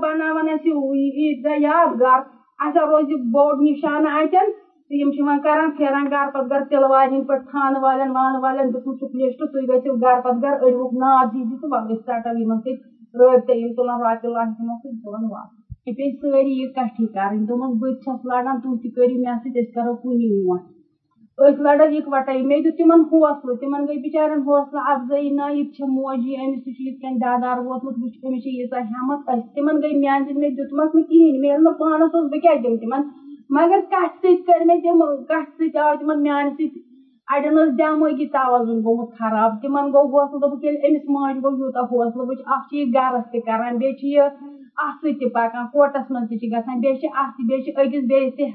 یادگار 1.68 2.20
اَسہِ 2.64 2.78
ہا 2.80 2.84
روزِ 2.92 3.10
بوٚڑ 3.34 3.54
نِشانہٕ 3.66 4.14
اَتٮ۪ن 4.20 4.48
کران 5.44 5.70
پھیران 5.78 6.06
گرٕ 6.14 6.30
پتہٕ 6.34 6.50
گرٕ 6.52 6.66
تِلہٕ 6.70 6.90
والٮ۪ن 6.94 7.22
پٲٹھۍ 7.28 7.46
تھانہٕ 7.50 7.82
والٮ۪ن 7.84 8.10
وانہٕ 8.16 8.42
والٮ۪ن 8.44 8.68
دیُتمُت 8.74 8.96
چھُکھ 9.00 9.16
لِسٹ 9.20 9.40
تُہۍ 9.52 9.64
گٔژھِو 9.70 9.94
گرٕ 10.04 10.20
پتہٕ 10.24 10.42
گرٕ 10.44 10.58
أڑۍوُکھ 10.64 10.94
ناد 11.02 11.26
دِیِو 11.34 11.56
تہٕ 11.62 11.70
وَلہٕ 11.72 11.92
أسۍ 11.94 12.04
ژَٹو 12.08 12.32
یِمن 12.40 12.58
سۭتۍ 12.64 12.80
رٲبطہٕ 13.20 13.58
یِم 13.60 13.70
تُلان 13.76 13.98
رۄپیہِ 14.04 14.30
لچھ 14.36 14.52
دِمو 14.58 14.74
تہٕ 14.82 14.92
تُلان 15.04 15.24
واپس 15.34 15.54
مےٚ 15.86 15.96
پیٚیہِ 15.98 16.14
سٲری 16.20 16.54
اِکٹھٕے 16.64 17.06
کَرٕنۍ 17.16 17.46
دوٚپمَس 17.48 17.74
بہٕ 17.80 17.92
تہِ 17.94 18.00
چھَس 18.04 18.20
لڑان 18.30 18.56
تُہۍ 18.62 18.76
تہِ 18.82 18.88
کٔرِو 18.96 19.16
مےٚ 19.24 19.38
سۭتۍ 19.44 19.60
أسۍ 19.62 19.72
کُنی 20.02 20.28
أسۍ 21.48 21.62
لڑو 21.66 21.86
اِکوَٹَے 21.98 22.34
مےٚ 22.50 22.62
دیُت 22.64 22.76
تِمن 22.78 23.00
حوصلہٕ، 23.12 23.56
تِمن 23.62 23.82
گٔے 23.88 23.96
بِچارٮ۪ن 24.04 24.42
حوصلہٕ، 24.48 24.84
اَفضٲیی 24.92 25.30
نہ 25.38 25.46
یہِ 25.54 25.64
تہِ 25.66 25.74
چھےٚ 25.76 25.90
موجی 25.96 26.34
أمِس 26.42 26.60
تہِ 26.64 26.72
چھُ 26.76 26.82
یِتھ 26.88 27.00
کٔنۍ 27.02 27.18
دادار 27.24 27.58
ووتمُت، 27.66 27.96
وٕچھ 28.02 28.18
أمِس 28.26 28.42
چھِ 28.44 28.50
ییٖژاہ 28.58 28.84
ہٮ۪مت 28.90 29.20
أسۍ 29.32 29.48
تِمن 29.56 29.76
گٔے 29.82 29.92
میانہِ 30.02 30.24
سۭتۍ 30.26 30.40
مےٚ 30.42 30.56
دیُتمَکھ 30.58 30.94
نہٕ 30.96 31.08
کِہیٖنۍ، 31.10 31.40
مےٚ 31.42 31.50
ییٚلہِ 31.52 31.64
نہٕ 31.66 31.78
پانَس 31.80 32.12
اوس 32.16 32.26
بہٕ 32.32 32.56
دِمہٕ 32.64 32.80
تِمن؟ 32.82 33.02
مگر 33.56 33.80
کَتھِ 33.92 34.14
سۭتۍ 34.22 34.44
کٔرۍ 34.46 34.66
مےٚ 34.68 34.80
تِم، 34.84 35.00
کَتھِ 35.30 35.50
سۭتۍ 35.58 35.80
آو 35.84 35.92
تِمن 36.00 36.18
میانہِ 36.26 36.52
سۭتۍ؟ 36.58 36.80
اَڑٮ۪ن 37.34 37.56
ٲس 37.58 37.70
دٮ۪مٲغی 37.80 38.26
توازُن 38.36 38.78
گوٚمُت 38.86 39.10
خراب، 39.20 39.52
تِمن 39.62 39.86
گوٚو 39.94 40.08
حوصلہٕ 40.14 40.40
دوٚپُکھ 40.42 40.64
ییٚلہِ 40.66 40.80
أمِس 40.88 41.04
ماجہِ 41.14 41.42
گوٚو 41.44 41.58
یوٗتاہ 41.60 41.84
حوصلہٕ، 41.92 42.26
وٕچھ 42.28 42.42
اکھ 42.54 42.66
چھِ 42.70 42.74
یہِ 42.78 42.86
گرس 42.96 43.24
تہِ 43.32 43.40
کران، 43.46 43.78
بیٚیہِ 43.80 43.96
چھِ 44.00 44.06
یہِ 44.14 44.20
اَتھ 44.84 44.98
سۭتۍ 45.02 45.18
تہِ 45.20 45.28
پَکان، 45.36 45.66
کوٹَس 45.74 46.06
منٛز 46.12 46.28
تہِ 46.30 46.36
چھِ 46.40 46.46
گژھان، 46.54 46.78
بیٚیہِ 46.84 47.00
چھِ 47.02 47.08
اَتھ 47.20 47.32
تہِ 47.36 47.44
بیٚیہِ 47.48 47.64
چھِ 47.64 47.70
أکِس 47.82 48.04
بیٚیِس 48.10 48.34
تہِ 48.38 48.46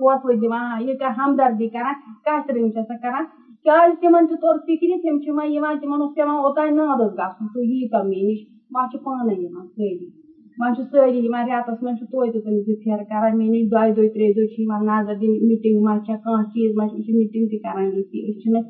حوصلہٕ 0.00 0.40
دِوان 0.42 0.80
یہِ 0.86 0.94
کَر 1.00 1.10
ہمدردی 1.18 1.66
کران 1.74 1.94
کَتھِ 2.24 2.50
رٔنٛگۍ 2.54 2.70
چھِ 2.72 2.78
آسان 2.80 2.96
کران 3.02 3.24
کیازِ 3.64 3.90
تِمن 4.00 4.26
تہِ 4.28 4.34
توٚر 4.40 4.56
فِکرِ 4.66 4.90
تِم 5.02 5.14
چھِ 5.22 5.28
وۄنۍ 5.36 5.48
یِوان 5.54 5.74
تِمن 5.80 6.00
اوس 6.00 6.12
پیوان 6.14 6.36
اوٚتانۍ 6.42 6.74
نادس 6.78 7.10
گژھُن 7.18 7.46
تُہۍ 7.52 7.64
ییٖتو 7.70 8.00
مےٚ 8.08 8.24
نِش 8.26 8.40
وۄنۍ 8.74 8.88
چھِ 8.90 8.96
پانے 9.04 9.34
یِوان 9.42 9.64
سٲری 9.74 10.06
وۄنۍ 10.60 10.72
چھِ 10.76 10.80
سٲری 10.90 11.18
یِوان 11.24 11.42
رٮ۪تس 11.48 11.78
منٛز 11.82 11.96
چھِ 11.98 12.04
توتہِ 12.10 12.38
تِم 12.44 12.54
زٕ 12.66 12.74
پھیرٕ 12.82 13.02
کران 13.10 13.32
مےٚ 13.38 13.50
نِش 13.52 13.64
دۄیہِ 13.72 13.90
دۄہہِ 13.96 14.08
ترٛیٚیہِ 14.12 14.34
دۄہہِ 14.36 14.48
چھِ 14.52 14.58
یِوان 14.62 14.80
نظر 14.90 15.14
دِنہِ 15.20 15.36
مِٹِنگ 15.48 15.76
ما 15.86 15.94
چھےٚ 16.04 16.18
کانٛہہ 16.24 16.48
چیٖز 16.52 16.70
ما 16.76 16.84
چھِ 16.88 16.94
أسۍ 16.98 17.04
چھِ 17.04 17.10
مِٹِنگ 17.18 17.44
تہِ 17.50 17.56
کران 17.62 17.86
ییٚتی 17.94 18.18
أسۍ 18.28 18.38
چھِنہٕ 18.42 18.62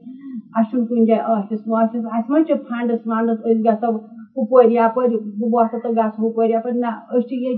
اچھا 0.59 0.79
کن 0.89 1.05
جائے 1.09 1.21
آفس 1.35 1.61
وافس 1.73 2.03
اس 2.17 2.29
ما 2.31 2.39
چھِ 2.47 2.53
فنڈس 2.69 3.01
ونڈس 3.11 3.39
اس 3.49 3.57
گھو 3.65 3.97
ہپر 4.39 4.71
یپ 4.71 4.99
بہ 5.41 5.47
وسا 5.53 5.77
تو 5.83 5.89
گھس 6.01 6.19
ہپر 6.25 6.49
یپ 6.51 6.67
نہ 6.83 6.91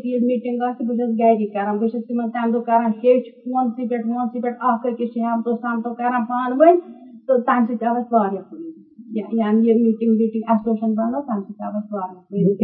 یہ 0.09 0.19
میٹنگ 0.27 0.61
آ 0.67 0.69
بہت 0.89 1.11
گری 1.21 1.47
کر 1.55 1.73
بہت 1.81 2.07
تم 2.09 2.21
تمہ 2.35 2.47
دہ 2.53 2.59
کر 2.67 2.81
ہیچ 3.03 3.25
فونسے 3.43 3.85
پہ 3.91 3.97
فونسے 4.05 4.39
پہ 4.43 4.49
اخ 4.69 4.87
أکس 4.91 5.17
ہمتو 5.25 5.55
سمتو 5.63 5.93
کر 6.01 6.19
پان 6.29 6.53
ون 6.61 6.77
تو 7.27 7.37
تمہ 7.47 7.65
سۭتۍ 7.69 7.87
آو 7.89 7.95
اَسہِ 7.97 8.13
واریاہ 8.17 8.43
فٲیدٕ۔ 8.49 9.35
یعنی 9.39 9.67
یہ 9.69 9.75
میٹنگ 9.83 10.13
ویٹنگ 10.21 10.43
ایسوسیشن 10.53 10.93
بنو 10.99 11.21
تمہ 11.27 11.41
سۭتۍ 11.47 11.65
آو 11.67 11.77
اَسہِ 11.79 11.93
واریاہ 11.97 12.21
فٲیدٕ۔ 12.29 12.55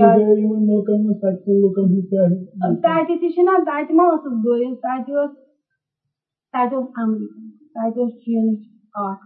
تتہِ 2.83 3.18
تہِ 3.21 3.28
چھِنہ 3.35 3.56
تتہِ 3.66 3.94
ما 3.97 4.04
ٲسٕس 4.12 4.35
بہٕ 4.44 4.73
تتہِ 4.83 5.14
اوس 5.18 5.30
تتہِ 6.52 6.75
اوس 6.76 6.87
امریکہ 7.02 7.40
تتہِ 7.75 8.00
اوس 8.00 8.12
چیٖنٕچ 8.25 8.61
اکھ 9.06 9.23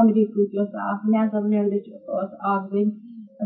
امریکہٕچ 0.00 0.50
ٲس 0.58 0.74
اکھ 0.90 1.06
نیدرلینڈٕچ 1.14 1.84
ٲس 2.08 2.30
اکھ 2.50 2.64
زٔنۍ 2.70 2.90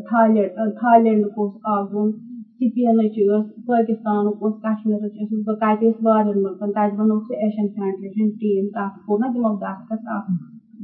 تھالینڈ 0.09 0.59
تھالینڈُک 0.79 1.39
اوس 1.39 1.53
اکھ 1.73 1.91
زوٚن 1.91 2.11
سپینٕچ 2.59 3.15
ٲس 3.29 3.45
پٲکِستانُک 3.67 4.43
اوس 4.43 4.55
کشمیٖرٕچ 4.63 5.13
ٲسٕس 5.19 5.43
بہٕ 5.47 5.57
تتہِ 5.61 5.89
ٲسۍ 5.89 6.05
واریاہن 6.07 6.43
مُلکن 6.43 6.71
تتہِ 6.77 6.97
بنووُکھ 6.97 7.27
سُہ 7.27 7.35
ایشین 7.43 7.67
فیڈریشن 7.75 8.29
ٹیٖم 8.41 8.67
تتھ 8.77 8.99
کوٚر 9.07 9.19
نا 9.21 9.27
تِمو 9.33 9.53
دستخط 9.63 10.09
اکھ 10.17 10.31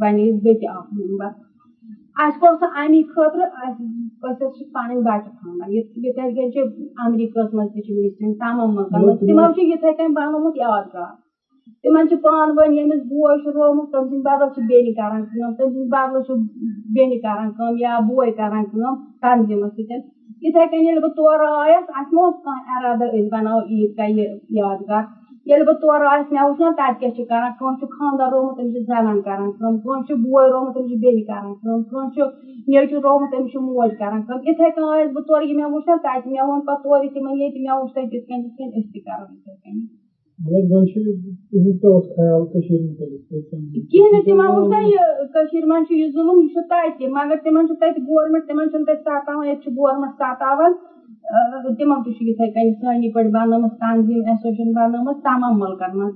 بنے 0.01 0.29
أسۍ 0.29 0.43
بیٚیہِ 0.43 0.59
تہِ 0.61 0.69
اکھ 0.77 0.93
ممبر 0.99 1.31
اَسہِ 2.23 2.39
کوٚر 2.41 2.55
سُہ 2.61 2.67
اَمی 2.81 3.03
خٲطرٕ 3.15 3.47
أسۍ 3.65 3.85
أسۍ 4.29 4.45
حظ 4.45 4.57
چھِ 4.57 4.65
پنٕنۍ 4.73 5.01
بچہِ 5.07 5.31
تھاوان 5.39 5.71
یِتھے 5.73 6.11
کٔنۍ 6.35 6.51
چھِ 6.53 6.61
امریکہس 7.05 7.53
منٛز 7.55 7.69
تہِ 7.73 7.81
چھِ 7.85 7.91
میٖٹنگ 8.01 8.33
تمام 8.39 8.75
مُلکن 8.75 9.01
منٛز 9.07 9.19
تِمو 9.27 9.47
چھُ 9.55 9.61
یِتھے 9.71 9.93
کٔنۍ 9.97 10.15
بنومُت 10.17 10.57
یادگار 10.57 11.13
تمن 11.83 12.07
پان 12.23 12.47
ؤنۍ 12.57 12.75
ییٚمِس 12.77 13.01
بوے 13.11 13.33
چھُ 13.41 13.47
روومُت 13.57 13.87
تٔمۍ 13.93 14.07
سٕنٛدِ 14.09 14.23
بدل 14.27 14.49
چھِ 14.55 14.59
بیٚنہِ 14.69 14.91
کران 14.99 15.21
کٲم 15.29 15.51
تٔمۍ 15.57 15.71
سٕنٛدِ 15.73 15.89
بدلہٕ 15.93 16.23
چھُ 16.27 16.33
بیٚنہِ 16.95 17.17
کران 17.25 17.49
کٲم 17.57 17.73
یا 17.85 17.93
بوے 18.07 18.29
کران 18.39 18.63
کٲم 18.71 18.93
تنظیٖمس 19.23 19.71
سۭتۍ 19.77 19.99
یِتھے 20.45 20.63
کٔنۍ 20.71 20.85
ییٚلہِ 20.85 21.03
بہٕ 21.05 21.15
تورٕ 21.19 21.49
آیس 21.63 21.85
اَسہِ 21.99 22.13
ما 22.15 22.21
اوس 22.25 22.37
کانٛہہ 22.45 22.75
اِرادٕ 22.77 23.09
أسۍ 23.17 23.29
بناوو 23.33 23.61
عیٖد 23.71 23.91
گاہ 23.99 24.09
یہِ 24.17 24.27
یادگار 24.59 25.03
ییٚلہِ 25.49 25.65
بہٕ 25.67 25.79
تورٕ 25.83 26.07
آیس 26.13 26.27
مےٚ 26.33 26.45
وٕچھ 26.47 26.61
نا 26.63 26.69
تتہِ 26.79 26.99
کیاہ 27.01 27.15
چھِ 27.17 27.23
کران 27.31 27.51
کٲنٛسہِ 27.59 27.79
چھُ 27.81 27.87
خانٛدر 27.97 28.27
روومُت 28.33 28.55
تٔمِس 28.57 28.73
چھِ 28.75 28.81
زنان 28.91 29.19
کران 29.27 29.49
کٲم 29.59 29.75
کٲنٛسہِ 29.83 30.07
چھُ 30.07 30.13
بوے 30.23 30.43
روومُت 30.53 30.73
تٔمِس 30.75 30.89
چھِ 30.91 30.97
بیٚنہِ 31.03 31.23
کران 31.29 31.53
کٲم 31.61 31.81
کٲنٛسہِ 31.89 32.13
چھُ 32.15 32.23
نیٚچوٗ 32.71 33.01
روومُت 33.07 33.29
تٔمِس 33.33 33.51
چھِ 33.53 33.59
موج 33.69 33.91
کران 34.01 34.21
کٲم 34.27 34.39
یِتھے 34.49 34.67
کٔنۍ 34.75 34.91
آیس 34.95 35.09
بہٕ 35.15 35.25
تورٕ 35.29 35.45
یہِ 35.47 35.55
مےٚ 35.59 35.71
وٕچھ 35.73 35.89
نا 35.89 35.95
تتہِ 36.05 36.27
مےٚ 36.33 36.45
ووٚن 36.47 36.61
پتہٕ 36.67 36.83
تورٕ 36.83 37.07
تِمن 37.15 37.35
ییٚتہِ 37.41 37.59
مےٚ 37.65 37.77
وٕچھ 37.79 37.93
تتہِ 37.95 38.09
تِتھ 38.11 38.25
کٔنۍ 38.29 38.43
تِتھ 38.43 38.57
کٔنۍ 38.57 38.71
أسۍ 38.79 38.89
تہِ 38.93 38.99
کرو 39.07 39.25
یِتھے 39.35 39.53
کٔنۍ 39.63 39.81
کہیٖنۍ 40.45 40.83
نہٕ 44.13 44.25
تِمن 44.25 44.49
وٕچھ 44.53 44.69
نا 44.71 44.79
یہِ 44.83 45.03
کٔشیٖرِ 45.33 45.65
منٛز 45.69 45.87
چھُ 45.87 45.95
یہِ 45.97 46.09
ظُلُم 46.15 46.39
یہِ 46.41 46.49
چھُ 46.53 46.61
تتہِ 46.71 47.07
مگر 47.17 47.37
تِمن 47.45 47.67
چھُ 47.67 47.75
تتہِ 47.81 48.01
گورمینٹ 48.09 48.43
تِمن 48.49 48.67
چھُنہٕ 48.71 48.87
تتہِ 48.87 49.01
ستاوان 49.03 49.45
ییٚتہِ 49.47 49.63
چھُ 49.63 49.71
گورمینٹ 49.77 50.13
ستاوان 50.19 50.71
تِمو 51.79 51.97
تہِ 52.05 52.11
چھُ 52.17 52.21
یِتھے 52.29 52.47
کٔنۍ 52.55 52.73
سٲنی 52.81 53.09
پٲٹھۍ 53.15 53.33
بنٲومٕژ 53.35 53.73
تنظیٖم 53.81 54.23
ایسوسیشن 54.29 54.69
بنٲومٕژ 54.79 55.17
تمام 55.29 55.55
مُلکن 55.63 55.91
منٛز 55.99 56.15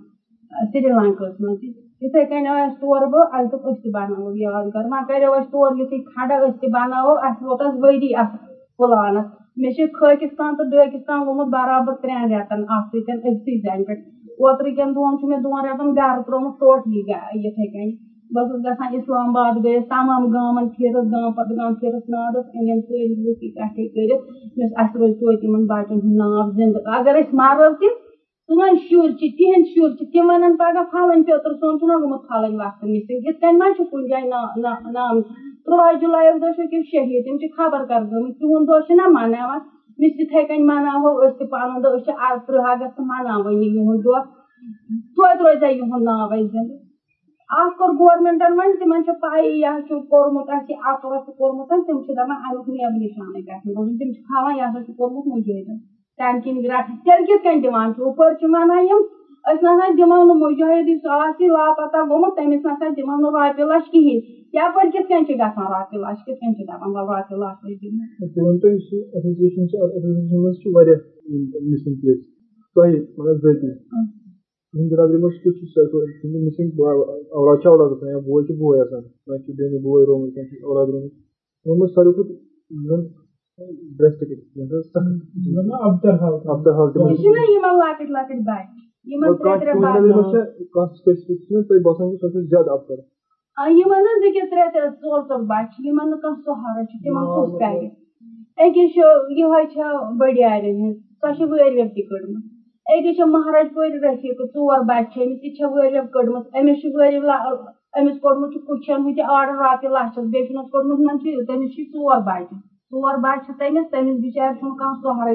سری 0.73 0.88
لنکاہس 0.99 1.35
منٛز 1.40 1.56
تہِ 1.61 1.68
یِتھے 2.02 2.25
کٔنۍ 2.28 2.50
آیس 2.56 2.73
تورٕ 2.80 3.06
بہٕ 3.12 3.25
اَسہِ 3.37 3.49
دوٚپ 3.50 3.64
أسۍ 3.68 3.80
تہِ 3.83 3.90
بناوو 3.95 4.28
یادگار 4.42 4.85
وۄنۍ 4.90 5.06
کریو 5.09 5.33
اَسہِ 5.38 5.50
تورٕ 5.52 5.76
یِتھُے 5.78 5.99
کھڑا 6.11 6.37
أسۍ 6.47 6.59
تہِ 6.61 6.68
بناوو 6.75 7.14
اَسہِ 7.26 7.42
ووت 7.47 7.61
اَتھ 7.66 7.76
ؤری 7.85 8.11
اَتھ 8.21 8.35
پٕلانس 8.78 9.25
مےٚ 9.61 9.71
چھِ 9.76 9.83
خٲکِستان 9.99 10.54
تہٕ 10.56 10.68
ڈٲکِستان 10.71 11.18
گوٚمُت 11.26 11.49
برابر 11.56 11.92
ترٛٮ۪ن 12.02 12.30
رٮ۪تن 12.33 12.61
اَتھ 12.75 12.87
سۭتۍ 12.90 13.14
أکسٕے 13.28 13.56
زنہِ 13.64 13.85
پٮ۪ٹھ 13.87 14.00
اوترٕ 14.40 14.71
کٮ۪ن 14.76 14.90
دۄہن 14.95 15.14
چھُ 15.19 15.25
مےٚ 15.28 15.38
دۄن 15.45 15.64
رٮ۪تن 15.66 15.88
گرٕ 15.97 16.23
ترٛوومُت 16.26 16.55
ٹوٹلی 16.61 16.99
یِتھے 17.45 17.66
کٔنۍ 17.73 17.93
بہٕ 18.35 18.45
ٲسٕس 18.47 18.64
گژھان 18.64 18.95
اسلام 18.97 19.28
آباد 19.37 19.55
گٔیس 19.64 19.85
تمام 19.93 20.23
گامن 20.33 20.66
پھیٖرٕس 20.75 21.07
گام 21.12 21.31
پتہٕ 21.37 21.57
گام 21.59 21.73
پھیٖرٕس 21.78 22.09
نادس 22.14 22.45
أنِم 22.57 22.78
سٲری 22.87 23.05
لُکھ 23.25 23.43
اِکٹھے 23.47 23.85
کٔرِتھ 23.95 24.25
مےٚ 24.57 24.69
اَسہِ 24.83 24.99
روزِ 25.00 25.12
توتہِ 25.21 25.45
یِمن 25.47 25.64
بچن 25.71 25.99
ہُنٛد 26.02 26.16
ناو 26.23 26.43
زِندٕ 26.57 26.81
اگر 26.99 27.14
أسۍ 27.21 27.35
مرو 27.40 27.69
تہِ 27.81 27.88
سٲنۍ 28.49 28.75
شُرۍ 28.88 29.12
چھِ 29.19 29.25
تِہنٛدۍ 29.37 29.69
شُرۍ 29.73 29.95
چھِ 29.99 30.05
تِم 30.12 30.25
وَنن 30.31 30.52
پگاہ 30.61 30.85
پھلٲنۍ 30.90 31.23
پیٚتٕر 31.26 31.52
سون 31.61 31.78
چھُنہ 31.78 31.95
گوٚمُت 32.00 32.23
پھلٲنۍ 32.28 32.59
وقتہٕ 32.61 32.88
مِسِنگ 32.93 33.19
یِتھ 33.26 33.38
کٔنۍ 33.40 33.59
ما 33.61 33.66
چھُ 33.76 33.83
کُنہِ 33.90 34.09
جایہِ 34.11 34.26
نام 34.97 35.14
تُرٛواہ 35.64 35.93
جُلایُک 36.00 36.40
دۄہ 36.43 36.50
چھُ 36.57 36.62
أکِس 36.64 36.85
شہیٖد 36.90 37.25
تِم 37.25 37.37
چھِ 37.40 37.47
خبر 37.57 37.81
کر 37.88 38.00
گٔمٕتۍ 38.11 38.38
تِہُنٛد 38.38 38.66
دۄہ 38.69 38.81
چھِنہ 38.87 39.07
مناوان 39.16 39.59
مِس 40.00 40.19
یِتھے 40.21 40.43
کٔنۍ 40.49 40.65
مناوو 40.69 41.11
أسۍ 41.25 41.35
تہِ 41.38 41.45
پنُن 41.50 41.83
دۄہ 41.83 41.93
أسۍ 41.97 42.05
چھِ 42.05 42.11
اگست 42.71 42.99
مناوٲنی 43.11 43.67
یِہُنٛد 43.75 44.03
دۄہ 44.05 44.19
توتہِ 45.15 45.38
روزِ 45.45 45.62
ہا 45.65 45.69
یِہُنٛد 45.76 46.03
ناو 46.09 46.25
اَسہِ 46.33 46.43
زِندٕ 46.53 46.75
اکھ 47.61 47.75
کوٚر 47.79 47.91
گورمینٹن 48.00 48.53
وۄنۍ 48.59 48.76
تِمن 48.81 49.03
چھِ 49.05 49.12
پایی 49.23 49.47
یہِ 49.62 49.73
چھُ 49.87 49.95
کوٚرمُت 50.11 50.49
اَسہِ 50.55 50.71
یہِ 50.73 50.76
اَتھٕ 50.88 51.09
وَتھٕ 51.11 51.33
کوٚرمُت 51.38 51.69
تِم 51.87 52.00
چھِ 52.05 52.11
دَپان 52.19 52.37
اَمیُک 52.47 52.69
نیب 52.75 52.93
نِشانٕے 53.03 53.41
گژھِ 53.47 53.67
نہٕ 53.67 53.97
تِم 53.99 54.09
چھِ 54.15 54.21
تھاوان 54.29 54.55
یہِ 54.57 54.62
ہسا 54.69 54.81
چھُ 54.87 54.93
کوٚرمُت 54.99 55.25
مُجٲہدن 55.33 55.76
تَمہِ 56.19 56.41
کِنۍ 56.43 56.61
گرٛٹھ 56.65 56.88
تیٚلہِ 57.05 57.25
کِتھ 57.26 57.43
کٔنۍ 57.45 57.62
دِوان 57.62 57.88
ہُپٲرۍ 58.07 58.35
چھِ 58.38 58.45
وَنان 58.55 58.83
یِم 58.88 59.00
أسۍ 59.50 59.62
نسا 59.65 59.87
دِمو 59.99 60.23
نہٕ 60.29 60.37
مُجٲہد 60.43 60.88
یُس 60.88 61.05
آسہِ 61.21 61.49
لاپتہ 61.57 61.99
گوٚمُت 62.09 62.33
تٔمِس 62.37 62.65
نسا 62.67 62.87
دِمو 62.97 63.17
نہٕ 63.23 63.33
رۄپیہِ 63.37 63.65
لچھ 63.71 63.91
کِہینۍ 63.91 64.21
یپٲرۍ 64.57 64.91
کِتھ 64.93 65.09
کٔنۍ 65.09 65.25
چھِ 65.27 65.33
گژھان 65.41 65.67
رۄپیہِ 65.73 65.99
لچھ 66.03 66.23
کِتھ 66.27 66.39
کٔنۍ 66.41 66.55
چھِ 66.57 66.63
دپان 66.69 66.91
وۄنۍ 66.95 67.07
رۄپیہِ 67.19 67.37
لچھ 67.43 67.61
دِمو 67.83 68.03
تُہنٛدِ 74.73 74.91
برادری 74.93 75.19
منٛز 75.23 75.37
کیُتھ 75.43 75.59
چھُ 75.59 75.65
تُہنٛدِ 75.91 76.41
مِسِنگ 76.47 76.69
اولاد 77.39 77.57
چھا 77.63 77.69
اولاد 77.71 77.91
گژھان 77.91 78.09
یا 78.11 78.19
بوے 78.27 78.41
چھُ 78.47 78.53
بوے 78.59 78.81
آسان 78.81 79.03
کانٛہہ 79.03 79.43
چھُ 79.45 79.49
بیٚنہِ 79.59 79.79
بوے 79.85 80.01
رومُت 80.07 80.31
کانٛہہ 80.35 80.49
چھُ 80.49 80.65
اولاد 80.69 80.87
رومُت 80.93 81.13
منٛز 81.67 81.91
ساروی 81.95 82.13
کھۄتہٕ 82.17 82.37
زن 82.89 83.01
یہِ 83.59 83.99
لۄکٕٹۍ 87.81 88.11
لۄکٕٹۍ 88.15 88.43
تۄہہِ 91.69 91.83
باسان 91.85 92.17
سۄ 92.21 92.41
زیادٕ 92.51 92.73
افسر 92.77 92.99
یِمن 93.65 94.05
حظ 94.07 94.23
أکیاہ 94.27 94.45
ترٛےٚ 94.51 94.69
ترٛےٚ 94.73 94.91
ژور 95.01 95.21
ژور 95.29 95.41
بچہِ 95.51 95.69
چھِ 95.73 95.85
یِمن 95.87 96.09
نہٕ 96.11 96.21
کانٛہہ 96.23 96.43
سہارٕ 96.45 96.83
چھُ 96.89 96.97
تِمن 97.05 97.25
کُس 97.35 97.51
کرِ 97.61 97.85
أکِس 98.65 98.89
چھُ 98.95 99.05
یِہوے 99.37 99.63
چھےٚ 99.73 99.93
بٔڑیارٮ۪ن 100.19 100.75
ہٕنٛز 100.81 100.97
سۄ 101.21 101.29
چھِ 101.37 101.43
وٲرۍ 101.51 101.73
ویٚب 101.77 101.89
تہِ 101.95 102.03
کٔڑمٕژ 102.09 102.43
أکِس 102.95 103.15
چھِ 103.17 103.23
مہراج 103.35 103.67
پورِ 103.75 103.89
رفیٖقہٕ 104.05 104.51
ژور 104.53 104.79
بچہِ 104.89 105.09
چھِ 105.13 105.19
أمِس 105.25 105.39
تہِ 105.41 105.49
چھےٚ 105.57 105.71
وٲرۍ 105.73 105.91
ویٚب 105.93 106.07
کٔڑمٕژ 106.15 106.43
أمِس 106.59 106.77
چھُ 106.81 106.87
وٲرۍ 106.95 107.19
أمِس 107.99 108.17
کوٚڑمُت 108.23 108.51
چھُ 108.53 108.59
کُچھن 108.67 108.99
ہُہ 109.05 109.11
تہِ 109.17 109.23
آرڈر 109.37 109.55
رۄپیہِ 109.63 109.91
لچھس 109.95 110.25
بیٚیہِ 110.33 110.47
چھُنس 110.47 110.67
کوٚڑمُت 110.71 110.97
ہُمن 110.99 111.17
چھُ 111.21 111.27
تٔمِس 111.49 111.71
چھِ 111.75 111.81
ژور 111.93 112.19
بچہِ 112.29 112.55
ژور 112.91 113.15
بچہِ 113.25 113.41
چھِ 113.45 113.51
تٔمِس 113.59 113.87
تٔمِس 113.93 114.17
بِچارِ 114.23 114.51
چھُنہٕ 114.59 114.77
کانٛہہ 114.79 115.01
سہارے 115.03 115.35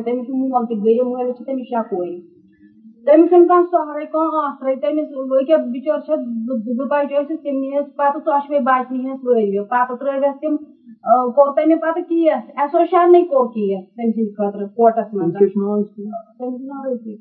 تٔمِس 3.06 3.30
چھُنہٕ 3.30 3.48
کانٛہہ 3.48 3.70
سہارے 3.72 4.04
کانٛہہ 4.12 4.42
آسرے 4.48 4.74
تٔمِس 4.82 5.08
أکیاہ 5.38 5.58
بِچٲر 5.74 5.98
چھےٚ 6.06 6.18
زٕ 6.78 6.86
بچہِ 6.90 7.18
ٲسِس 7.20 7.40
تِم 7.44 7.56
نِیَس 7.62 7.86
پتہٕ 7.98 8.22
ژۄشوے 8.26 8.60
بچہِ 8.68 8.92
نِہَس 8.98 9.20
وٲرۍ 9.24 9.48
ویٚو 9.52 9.64
پتہٕ 9.72 9.96
ترٲوٮ۪س 10.00 10.36
تِم 10.42 10.54
کوٚر 11.36 11.50
تٔمۍ 11.56 11.78
پتہٕ 11.84 12.04
کیس 12.10 12.42
ایسوسیشنٕے 12.62 13.22
کوٚر 13.32 13.46
کیس 13.54 13.82
تٔمۍ 13.96 14.12
سٕنٛدِ 14.16 14.30
خٲطرٕ 14.38 14.68
کوٹس 14.76 15.08
منٛز 15.14 15.34
تٔمِس 15.34 16.62
ناو 16.68 16.84
رفیٖق 16.92 17.20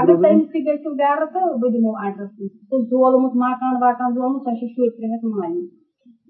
اگر 0.00 0.14
تٔمِس 0.22 0.46
تہِ 0.52 0.60
گٔژھِو 0.66 0.90
گرٕ 1.00 1.26
تہٕ 1.32 1.54
بہٕ 1.60 1.70
دِمو 1.72 1.92
ایڈرس 2.02 2.30
سُہ 2.68 2.76
زولمُت 2.90 3.32
مکان 3.44 3.74
وکان 3.82 4.12
زولمُت 4.18 4.42
سۄ 4.44 4.52
چھِ 4.58 4.66
شُرۍ 4.74 4.90
ترٛےٚ 4.96 5.10
ہَتھ 5.14 5.24
مالنہِ 5.24 5.62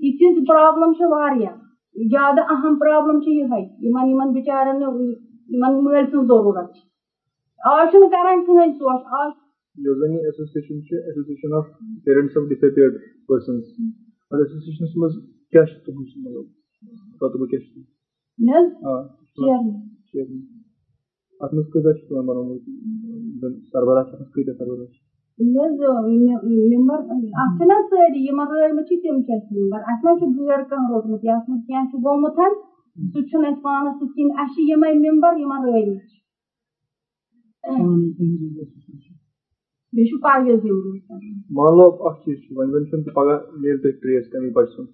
یِژھ 0.06 0.38
پرابلم 0.48 0.92
چھِ 0.96 1.04
واریاہ 1.14 1.54
زیادٕ 2.12 2.44
اہم 2.52 2.76
پرابلم 2.84 3.18
چھِ 3.24 3.30
یِہے 3.38 3.60
یِمن 3.86 4.08
یِمن 4.08 4.28
بِچارٮ۪ن 4.38 4.80
یِمن 5.52 5.72
مٲلۍ 5.84 6.04
سٕنٛز 6.10 6.26
ضروٗرت 6.28 6.68
چھِ 6.74 6.80
آز 7.70 7.90
چھُنہٕ 7.90 8.10
کران 8.10 8.38
کٕہٕنۍ 8.44 8.72
سونٛچ 8.78 9.02
آز 9.18 9.30
یۄس 9.84 9.96
زن 9.98 10.12
یہِ 10.14 10.24
ایسوسیشن 10.28 10.76
چھِ 10.86 10.92
association 11.08 11.52
of 11.58 11.66
parents 12.04 12.36
of 12.36 12.48
disappeared 12.52 12.94
persons 13.26 13.62
اتھ 14.30 14.40
ایسوسیشنس 14.44 14.96
منٛز 14.96 15.14
کیاہ 15.50 15.64
چھُ 15.68 15.74
تُہُنٛد 15.84 16.08
مطلب 16.24 17.22
رۄتبہٕ 17.22 17.48
کیاہ 17.50 17.62
چھُ 17.66 17.74
اتھ 21.42 21.54
منٛز 21.54 21.68
کۭژاہ 21.72 21.92
چھِ 21.98 22.02
تِمن 22.08 22.26
بنومُت 22.26 22.62
سربراہ 23.72 24.04
چھِ 24.08 24.12
اتھ 24.12 24.20
منٛز 24.20 24.32
کۭتیاہ 24.34 24.56
سربراہ 24.58 24.86
چھِ 24.92 25.00
ممبر 26.72 26.98
اتھ 27.42 27.52
چھِنہ 27.58 27.76
سٲری 27.90 28.24
یِمن 28.26 28.46
رٲومٕتۍ 28.52 28.86
چھِ 28.88 29.02
تِم 29.02 29.16
چھِ 29.26 29.32
اَسہِ 29.36 29.58
ممبر 29.60 29.80
اَسہِ 29.90 30.04
ما 30.04 30.12
چھُ 30.18 30.24
غٲر 30.48 30.62
کانٛہہ 30.70 30.90
روٚٹمُت 30.92 31.24
یَتھ 31.28 31.50
منٛز 31.50 31.62
کیٚنٛہہ 31.66 31.88
چھُ 31.90 31.96
گوٚمُت 32.04 32.34
سُہ 33.12 33.20
چھُنہٕ 33.28 33.50
اَسہِ 33.50 33.62
پانس 33.62 33.94
سۭتۍ 33.98 34.12
کِہیٖنۍ 34.14 34.34
اَسہِ 34.42 34.54
چھِ 34.54 34.70
یِمے 34.70 34.90
ممبر 35.04 35.32
یِمن 35.42 35.60
رٲومٕتۍ 35.68 36.06
چھِ 36.08 36.21
بیٚیہِ 39.94 40.06
چھُ 40.08 40.16
پرویز 40.22 40.62
مان 41.56 41.72
لو 41.76 41.86
اکھ 42.06 42.18
چیٖز 42.22 42.38
چھُ 42.42 42.48
وۄنۍ 42.56 42.70
زن 42.72 42.82
چھُنہٕ 42.88 43.14
پگاہ 43.16 43.38
میلہِ 43.60 43.78
تۄہہِ 43.82 43.94
ٹریس 44.00 44.24
تَمہِ 44.30 44.50
بچہِ 44.54 44.70
سُنٛد 44.74 44.88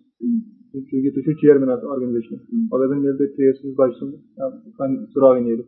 چوٗنکہِ 0.88 1.10
تُہۍ 1.14 1.22
چھِو 1.24 1.32
چیرمین 1.40 1.70
اتھ 1.72 1.84
آرگنایزیشن 1.92 2.36
پگاہ 2.70 2.88
زن 2.90 2.98
میلہِ 3.02 3.16
تۄہہِ 3.18 3.32
ٹریس 3.36 3.54
تٔمِس 3.60 3.74
بچہِ 3.78 3.94
سُنٛد 3.98 4.14
ژُراوٕنۍ 5.12 5.42
نیرِ 5.46 5.60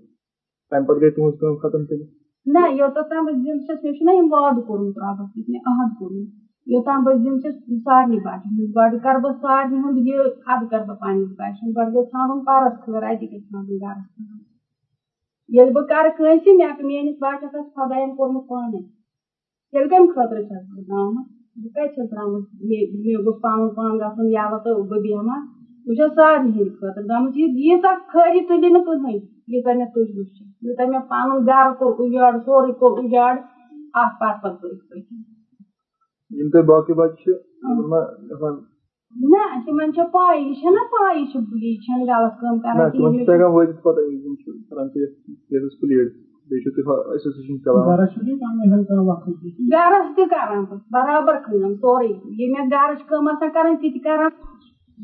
تَمہِ 0.71 0.85
پتہٕ 0.87 1.01
گٔے 1.01 1.11
تُہنٛز 1.15 1.35
کٲم 1.41 1.55
ختم 1.63 1.81
تیٚلہِ 1.89 2.07
نہ 2.55 2.63
یوٚتتھ 2.79 3.09
تام 3.11 3.23
بہٕ 3.27 3.37
زِندٕ 3.45 3.63
چھَس 3.67 3.79
مےٚ 3.85 3.95
چھُنہ 3.97 4.13
یِم 4.17 4.27
وعدٕ 4.33 4.63
کوٚرمُت 4.67 4.97
رۄبَس 5.03 5.29
سۭتۍ 5.33 5.49
مےٚ 5.53 5.65
عہد 5.71 5.91
کوٚرمُت 5.99 6.29
یوتام 6.73 7.01
بہٕ 7.05 7.17
دِمہٕ 7.23 7.41
ژےٚ 7.43 7.79
سارنٕے 7.85 8.19
بَچن 8.25 8.49
ہٕنٛز 8.55 8.71
گۄڈٕ 8.77 8.99
کَرٕ 9.05 9.21
بہٕ 9.23 9.35
سارنٕے 9.43 9.77
ہُنٛد 9.83 9.99
یہِ 10.07 10.19
اَدٕ 10.53 10.67
کَرٕ 10.71 10.87
بہٕ 10.89 10.99
پنٛنِس 11.01 11.31
بَچہِ 11.39 11.67
گۄڈٕ 11.77 11.93
گژھِ 11.95 12.09
ژھانٛڈُن 12.11 12.41
پَرَس 12.47 12.75
خٲر 12.85 13.03
اَتی 13.09 13.27
گژھِ 13.33 13.45
ژھانٛڈُن 13.49 13.77
گَرَس 13.83 14.07
خٲر 14.15 14.39
ییٚلہِ 15.55 15.73
بہٕ 15.75 15.85
کَرٕ 15.91 16.11
کٲنٛسہِ 16.17 16.51
مےٚ 16.59 16.73
میٲنِس 16.89 17.17
بَچَس 17.23 17.55
آسہِ 17.59 17.71
خۄدایَن 17.75 18.11
کوٚرمُت 18.17 18.45
پانَے 18.49 18.79
تیٚلہِ 19.71 19.89
کَمہِ 19.91 20.09
خٲطرٕ 20.15 20.43
چھَس 20.49 20.63
بہٕ 20.75 20.83
درٛامٕژ 20.89 21.25
بہٕ 21.61 21.73
کَتہِ 21.75 21.89
چھَس 21.95 22.07
درٛامٕژ 22.13 22.43
مےٚ 22.69 23.23
گوٚژھ 23.25 23.41
پَنُن 23.43 23.69
پان 23.77 23.93
گژھُن 24.01 24.27
یَلہٕ 24.37 24.61
تہٕ 24.65 24.83
بہٕ 24.91 25.01
بیٚہمہ 25.05 25.37
بہٕ 25.87 25.97
چھَس 25.97 26.13
سارنٕے 26.19 26.51
ہِنٛدِ 26.55 26.71
خٲطرٕ 26.79 27.05
درٛامٕژ 27.09 27.33
یہِ 27.37 27.49
ییٖژاہ 27.65 27.95
خٲری 28.11 28.41
تُلہِ 28.49 28.69
نہٕ 28.75 28.85
کٕہٕنۍ 28.87 29.17
ییٖژاہ 29.51 29.75
مےٚ 29.79 29.91
تُج 29.95 30.07
وٕچھ 30.17 30.37
یوٗتاہ 30.65 30.87
مےٚ 30.91 31.05
پَنُن 31.11 31.39
گَرٕ 31.49 31.73
کوٚر 31.79 31.93
اُجاڑ 32.03 32.33
سورُے 32.45 32.73
کوٚر 32.81 32.93
اُجاڑ 33.03 33.33
اَتھ 34.01 34.15
پَتہٕ 34.21 34.41
پَتہٕ 34.43 34.59
پٔتھۍ 34.61 34.87
پٲٹھۍ 34.89 35.05
یِم 36.39 36.49
تۄہہِ 36.53 36.65
باقٕے 36.69 36.93
بَچہِ 36.99 37.17
چھِ 37.23 37.31
نہ 39.19 39.39
تِمن 39.65 39.93
چھِ 39.95 40.01
پاے 40.13 40.39
یہِ 40.39 40.55
چھےٚ 40.61 40.85
پاے 40.91 41.19
یہِ 41.19 41.27
چھِ 41.31 41.39
یہِ 41.63 41.77
چھَنہٕ 41.85 42.07
غلط 42.09 42.35
کٲم 42.41 42.59
کران 42.63 42.91
تِمن 42.91 43.13
چھِ 43.13 43.19
کِہیٖنۍ 43.19 43.27
تگان 43.27 43.51
وٲتِتھ 43.55 43.83
پَتہٕ 43.85 44.05
یِم 44.13 44.35
چھِ 44.41 44.51
کران 44.69 44.89
تُہۍ 44.89 45.07
کیسَس 45.49 45.73
پٕلیڈ 45.81 46.09
بیٚیہِ 46.49 46.63
چھُو 46.63 46.71
تُہۍ 46.75 47.13
ایسوسیشن 47.13 47.59
چلاوان 47.65 47.87
گرس 49.73 50.07
تہِ 50.17 50.25
کران 50.31 50.65
بہٕ 50.65 50.81
برابر 50.93 51.37
کٲم 51.45 51.75
سورُے 51.81 52.07
یہِ 52.07 52.51
مےٚ 52.53 52.71
گرٕچ 52.71 53.01
کٲم 53.09 53.29
آسان 53.29 53.51
کران 53.55 53.77
تہِ 53.81 53.93
تہِ 53.93 54.01
کران 54.05 54.31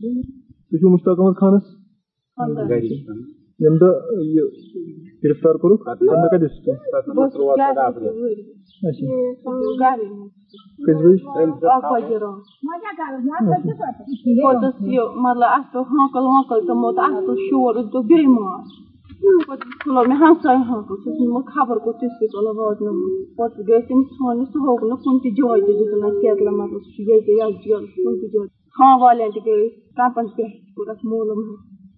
تُہۍ 0.01 0.79
چھِو 0.79 0.89
مُشتاق 0.93 1.21
احمد 1.21 1.37
خانَس 1.41 1.67
اچھا 3.59 3.77
مطلب 15.13 15.49
أسۍ 17.77 17.91
دوٚپ 17.93 18.05
بیٚیہِ 18.09 18.27
مار 18.27 18.61
پَتہٕ 19.47 19.79
کھُلو 19.81 20.03
مےٚ 20.09 20.19
ہمساے 20.21 20.57
ہانکَل 20.69 20.97
سُہ 21.03 21.09
اوس 21.11 21.21
نِمُت 21.21 21.47
خبر 21.55 21.77
کیٹلہٕ 26.21 26.57
مطلب 26.59 26.83
سُہ 26.85 26.91
چھُ 26.95 27.01
ییٚتہِ 27.09 27.33
یَتھ 27.39 27.57
جیلَس 27.65 27.95
کُنہِ 27.95 28.17
تہِ 28.21 28.27
جایہِ 28.33 28.49
تھام 28.75 29.03
والٮ۪ن 29.03 29.31
تہِ 29.35 29.41
گٔے 29.47 29.69
کَمپَن 29.97 30.27
پٮ۪ٹھ 30.37 30.55
کوٚر 30.75 30.89
اَسہِ 30.91 31.05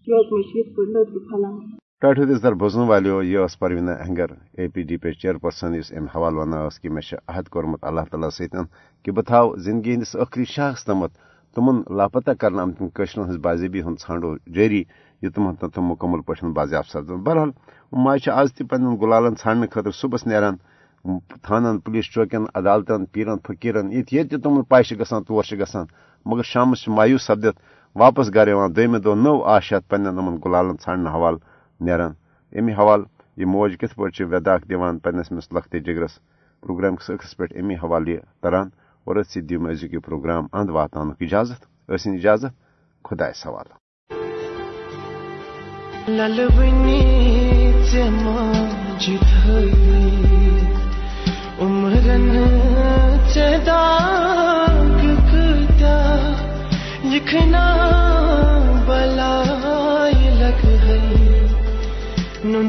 معلوٗم 0.09 1.77
کیٛازِ 2.03 2.53
بوزن 2.59 2.87
والیو 2.89 3.23
یہ 3.23 3.39
ٲس 3.45 3.59
Parveena 3.59 3.91
Ahangar 3.91 4.31
A 4.59 4.67
P 4.75 4.83
D 4.89 4.97
P 5.03 5.13
chairperson 5.13 5.75
یُس 5.75 5.93
امہِ 5.97 6.09
حوالہٕ 6.15 6.39
ونان 6.39 6.67
ٲس 6.67 6.79
کہِ 6.81 6.91
مےٚ 6.93 7.07
چھُ 7.09 7.17
عہد 7.29 7.49
کوٚرمُت 7.53 7.85
اللہ 7.89 8.05
تعالیٰ 8.11 8.31
سۭتۍ 8.37 8.65
کہِ 9.05 9.15
بہٕ 9.15 9.27
تھاو 9.27 9.55
زندگی 9.65 9.93
ہٕنٛدِس 9.95 10.15
ٲخری 10.17 10.45
شاہس 10.55 10.85
تامَتھ 10.85 11.15
تِمن 11.55 11.83
لاپتہ 11.99 12.31
کرنہٕ 12.41 12.63
آمتٮ۪ن 12.63 12.89
کٲشرٮ۪ن 12.95 13.25
ہٕنٛز 13.25 13.39
باضٲبی 13.47 13.81
ہُنٛد 13.83 14.01
ژھانڈو 14.07 14.35
جٲری 14.55 14.83
یہِ 15.23 15.33
تِمن 15.35 15.55
تِم 15.75 15.85
مُکمل 15.89 16.21
پٲٹھۍ 16.27 16.53
بازیاب 16.59 16.87
سپدن 16.93 17.23
بہرحال 17.27 17.51
ماجہِ 18.05 18.23
چھِ 18.23 18.31
آز 18.41 18.53
تہِ 18.55 18.69
پننٮ۪ن 18.71 18.97
گُلالن 19.01 19.35
ژھانڈنہٕ 19.43 19.71
خٲطرٕ 19.73 19.97
صبحس 20.01 20.27
نیران 20.27 20.57
تھانن 21.45 21.79
پُلیٖس 21.85 22.13
چوکین 22.15 22.45
عدالتن 22.55 23.05
پیٖرن 23.13 23.39
فقیٖرن 23.47 23.93
ییٚتہِ 23.93 24.15
ییٚتہِ 24.15 24.31
تہِ 24.31 24.43
تِمن 24.43 24.63
پاے 24.71 24.83
چھِ 24.83 24.99
گژھان 25.01 25.23
تور 25.27 25.43
چھِ 25.49 25.59
گژھان 25.61 25.87
مگر 26.27 26.43
شامس 26.53 26.83
چھِ 26.83 26.93
مایوٗس 26.97 27.23
سپدِتھ 27.27 27.59
واپس 28.03 28.27
گرٕ 28.35 28.49
یِوان 28.49 28.71
دویمہِ 28.77 28.99
دۄہ 29.05 29.15
نوٚو 29.25 29.45
آش 29.55 29.73
ہٮ۪تھ 29.73 29.89
پننٮ۪ن 29.91 30.19
یِمن 30.19 30.37
گُلالن 30.45 30.77
ژھانڈنہٕ 30.83 31.15
حوالہٕ 31.15 31.43
نیران 31.85 32.13
امی 32.59 32.73
حوالہٕ 32.79 33.09
یہ 33.41 33.47
موج 33.53 33.71
کتھ 33.81 33.95
پٲٹھۍ 33.99 34.27
ویداک 34.33 34.61
دِوان 34.71 34.99
پننس 35.05 35.29
مس 35.35 35.47
لختے 35.55 35.79
جگرس 35.87 36.15
پروگرام 36.63 36.97
کس 36.97 37.07
ٲخرس 37.11 37.37
پٮ۪ٹھ 37.37 37.55
امی 37.59 37.75
حوالہٕ 37.83 38.09
یہ 38.09 38.21
تران 38.43 38.69
اور 39.05 39.17
أتھۍ 39.17 39.31
سۭتۍ 39.33 39.47
دِیِو 39.49 39.69
أزیُک 39.71 39.93
یہِ 39.95 40.03
پروگرام 40.07 40.45
اند 40.53 40.71
واتناونُک 40.77 41.19
اجازت۔ 41.27 41.61
ٲسِن 41.91 42.13
اجازت 42.15 42.53
خۄدایس 43.05 43.47
حوالہٕ 43.47 43.77
ژےٚ 47.91 48.11
ماجہِ 48.25 49.17
تھٲوی 49.29 50.09
عمرن 51.61 52.27
ژےٚ 53.33 53.59
داغ 53.67 54.39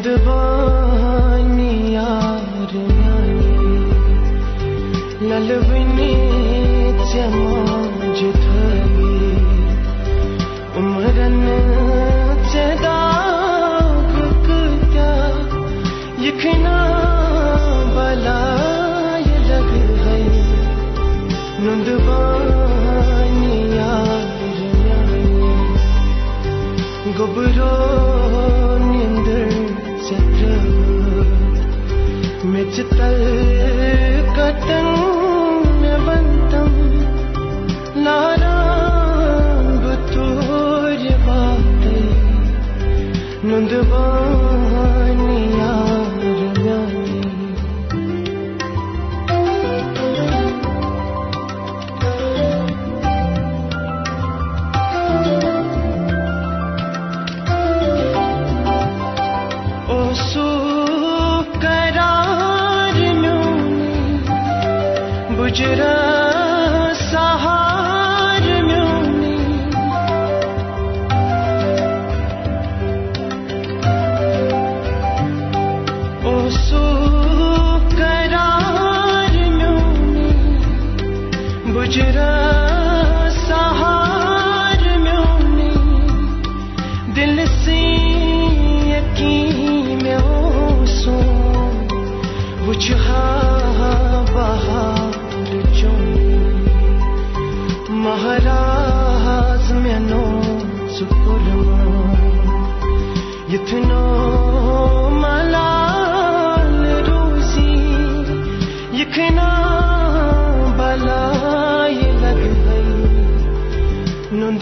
نُند 0.10 0.59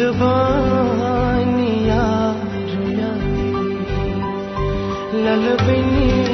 نند 0.07 0.19
بانی 0.19 1.91
للبنی 5.13 6.27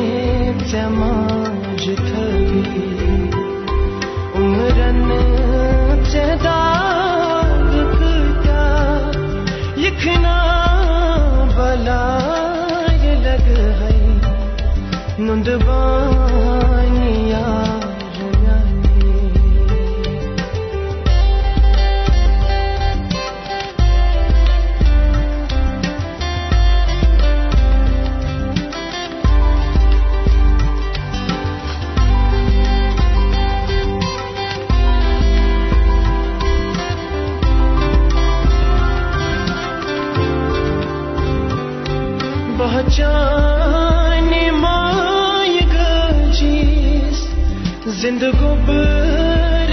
زندگو 48.14 48.50
قبر 48.66 49.72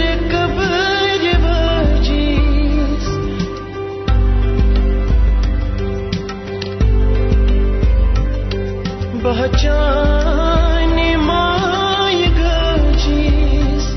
بہچان 9.22 10.96
مائے 11.24 12.26
گجیس 12.38 13.90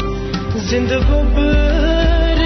زندگو 0.69 1.21
قبر 1.36 2.43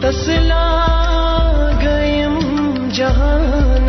تسلا 0.00 0.66
گیم 1.82 2.38
جہان 2.92 3.88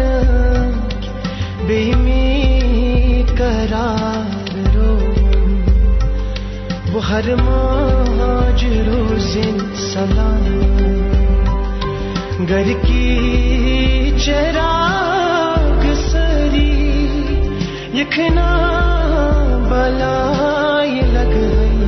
بیمی 1.68 2.03
ہر 7.10 7.36
ماج 7.36 8.66
روزن 8.88 9.58
سلام 9.76 10.44
گھر 12.48 12.72
کی 12.82 14.12
چراغ 14.18 15.86
سری 16.12 17.08
یکنا 17.94 18.50
بلائی 19.70 21.02
لگ 21.14 21.34
گئی۔ 21.34 21.84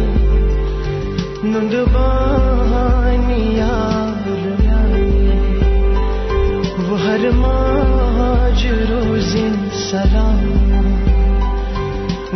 نندبانی 1.44 3.60
وہ 6.90 7.00
ہر 7.00 7.30
ماج 7.36 8.68
روزن 8.90 9.56
سلام 9.90 10.44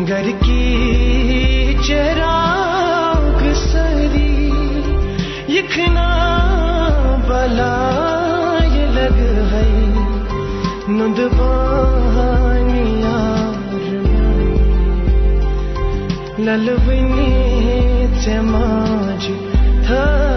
گھر 0.07 0.29
کی 0.41 1.75
چراغ 1.87 2.28
دیکھنا 5.79 6.07
بلائے 7.27 8.85
لگ 8.85 9.19
گئی۔ 9.51 9.85
ندبانیا 10.89 11.51
للبنی 16.39 18.05
چماج 18.25 19.31
تھا۔ 19.87 20.28